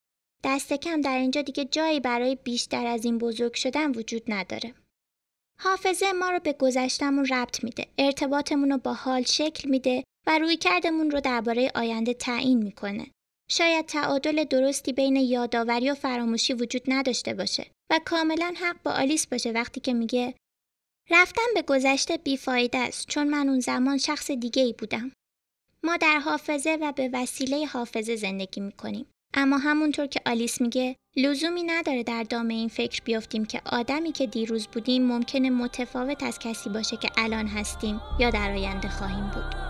دست 0.43 0.73
کم 0.73 1.01
در 1.01 1.17
اینجا 1.17 1.41
دیگه 1.41 1.65
جایی 1.65 1.99
برای 1.99 2.37
بیشتر 2.43 2.85
از 2.85 3.05
این 3.05 3.17
بزرگ 3.17 3.53
شدن 3.53 3.91
وجود 3.91 4.23
نداره. 4.27 4.73
حافظه 5.61 6.11
ما 6.11 6.29
رو 6.29 6.39
به 6.39 6.53
گذشتمون 6.53 7.25
ربط 7.25 7.63
میده 7.63 7.87
ارتباطمون 7.97 8.71
رو 8.71 8.77
با 8.77 8.93
حال 8.93 9.23
شکل 9.23 9.69
میده 9.69 10.03
و 10.29 10.39
روی 10.39 10.57
کردمون 10.57 11.11
رو 11.11 11.21
درباره 11.21 11.71
آینده 11.75 12.13
تعیین 12.13 12.63
می‌کنه. 12.63 13.07
شاید 13.51 13.85
تعادل 13.85 14.43
درستی 14.43 14.93
بین 14.93 15.15
یادآوری 15.15 15.91
و 15.91 15.95
فراموشی 15.95 16.53
وجود 16.53 16.81
نداشته 16.87 17.33
باشه 17.33 17.71
و 17.91 17.99
کاملا 18.05 18.53
حق 18.57 18.75
با 18.83 18.91
آلیس 18.91 19.27
باشه 19.27 19.51
وقتی 19.51 19.79
که 19.79 19.93
میگه 19.93 20.33
رفتن 21.09 21.41
به 21.53 21.61
گذشته 21.61 22.17
بیفایده 22.17 22.77
است 22.77 23.07
چون 23.07 23.27
من 23.27 23.49
اون 23.49 23.59
زمان 23.59 23.97
شخص 23.97 24.31
دیگه 24.31 24.63
ای 24.63 24.73
بودم. 24.73 25.11
ما 25.83 25.97
در 25.97 26.19
حافظه 26.19 26.77
و 26.81 26.91
به 26.91 27.09
وسیله 27.13 27.65
حافظه 27.65 28.15
زندگی 28.15 28.61
می‌کنیم. 28.61 29.05
اما 29.33 29.57
همونطور 29.57 30.07
که 30.07 30.21
آلیس 30.25 30.61
میگه 30.61 30.95
لزومی 31.15 31.63
نداره 31.63 32.03
در 32.03 32.23
دام 32.23 32.47
این 32.47 32.67
فکر 32.67 33.01
بیافتیم 33.03 33.45
که 33.45 33.61
آدمی 33.65 34.11
که 34.11 34.27
دیروز 34.27 34.67
بودیم 34.67 35.03
ممکنه 35.07 35.49
متفاوت 35.49 36.23
از 36.23 36.39
کسی 36.39 36.69
باشه 36.69 36.97
که 36.97 37.09
الان 37.17 37.47
هستیم 37.47 38.01
یا 38.19 38.29
در 38.29 38.51
آینده 38.51 38.89
خواهیم 38.89 39.27
بود. 39.29 39.68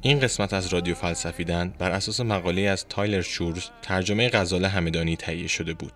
این 0.00 0.20
قسمت 0.20 0.52
از 0.52 0.66
رادیو 0.66 0.94
فلسفیدن 0.94 1.74
بر 1.78 1.90
اساس 1.90 2.20
مقاله 2.20 2.62
از 2.62 2.88
تایلر 2.88 3.20
شورز 3.20 3.64
ترجمه 3.82 4.28
غزاله 4.28 4.68
همدانی 4.68 5.16
تهیه 5.16 5.46
شده 5.46 5.74
بود. 5.74 5.92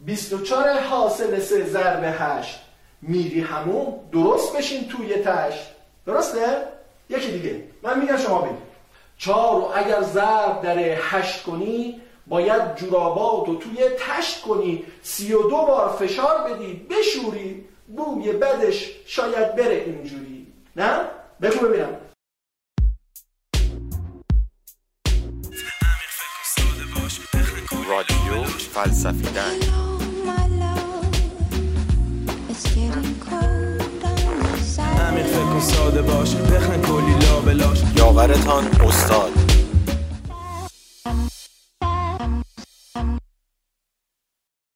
24 0.00 0.78
حاصل 0.78 1.40
سه 1.40 1.64
ضرب 1.64 2.14
8 2.18 2.58
میری 3.02 3.40
همون 3.40 3.94
درست 4.12 4.56
بشین 4.56 4.88
توی 4.88 5.14
تش 5.14 5.54
درسته؟ 6.06 6.58
یکی 7.10 7.30
دیگه. 7.32 7.64
من 7.82 8.00
میگم 8.00 8.16
شما 8.16 8.42
بگید 8.42 8.58
چهار 9.18 9.72
اگر 9.74 10.02
ضرب 10.02 10.62
در 10.62 10.78
هشت 10.78 11.42
کنی 11.42 12.00
باید 12.26 12.76
جورابات 12.76 13.48
رو 13.48 13.54
توی 13.54 13.78
تشت 13.98 14.42
کنی. 14.42 14.84
سی 15.02 15.32
و 15.32 15.42
دو 15.42 15.56
بار 15.56 15.96
فشار 16.00 16.50
بدی 16.50 16.86
بشوری. 16.90 17.64
بوی 17.96 18.32
بدش 18.32 18.90
شاید 19.06 19.56
بره 19.56 19.84
اینجوری. 19.86 20.37
نه؟ 20.78 21.00
بگو 21.40 21.66
ببینم. 21.66 21.88
رادیو 27.88 28.44
فلسفیدن. 28.44 29.52
همین 34.98 35.60
ساده 35.60 36.02
باش 36.02 36.34
بخن 36.34 36.82
کلی 36.82 37.14
لا 37.18 37.40
بلاش. 37.40 37.82
یاورتان 37.96 38.64
استاد. 38.66 39.32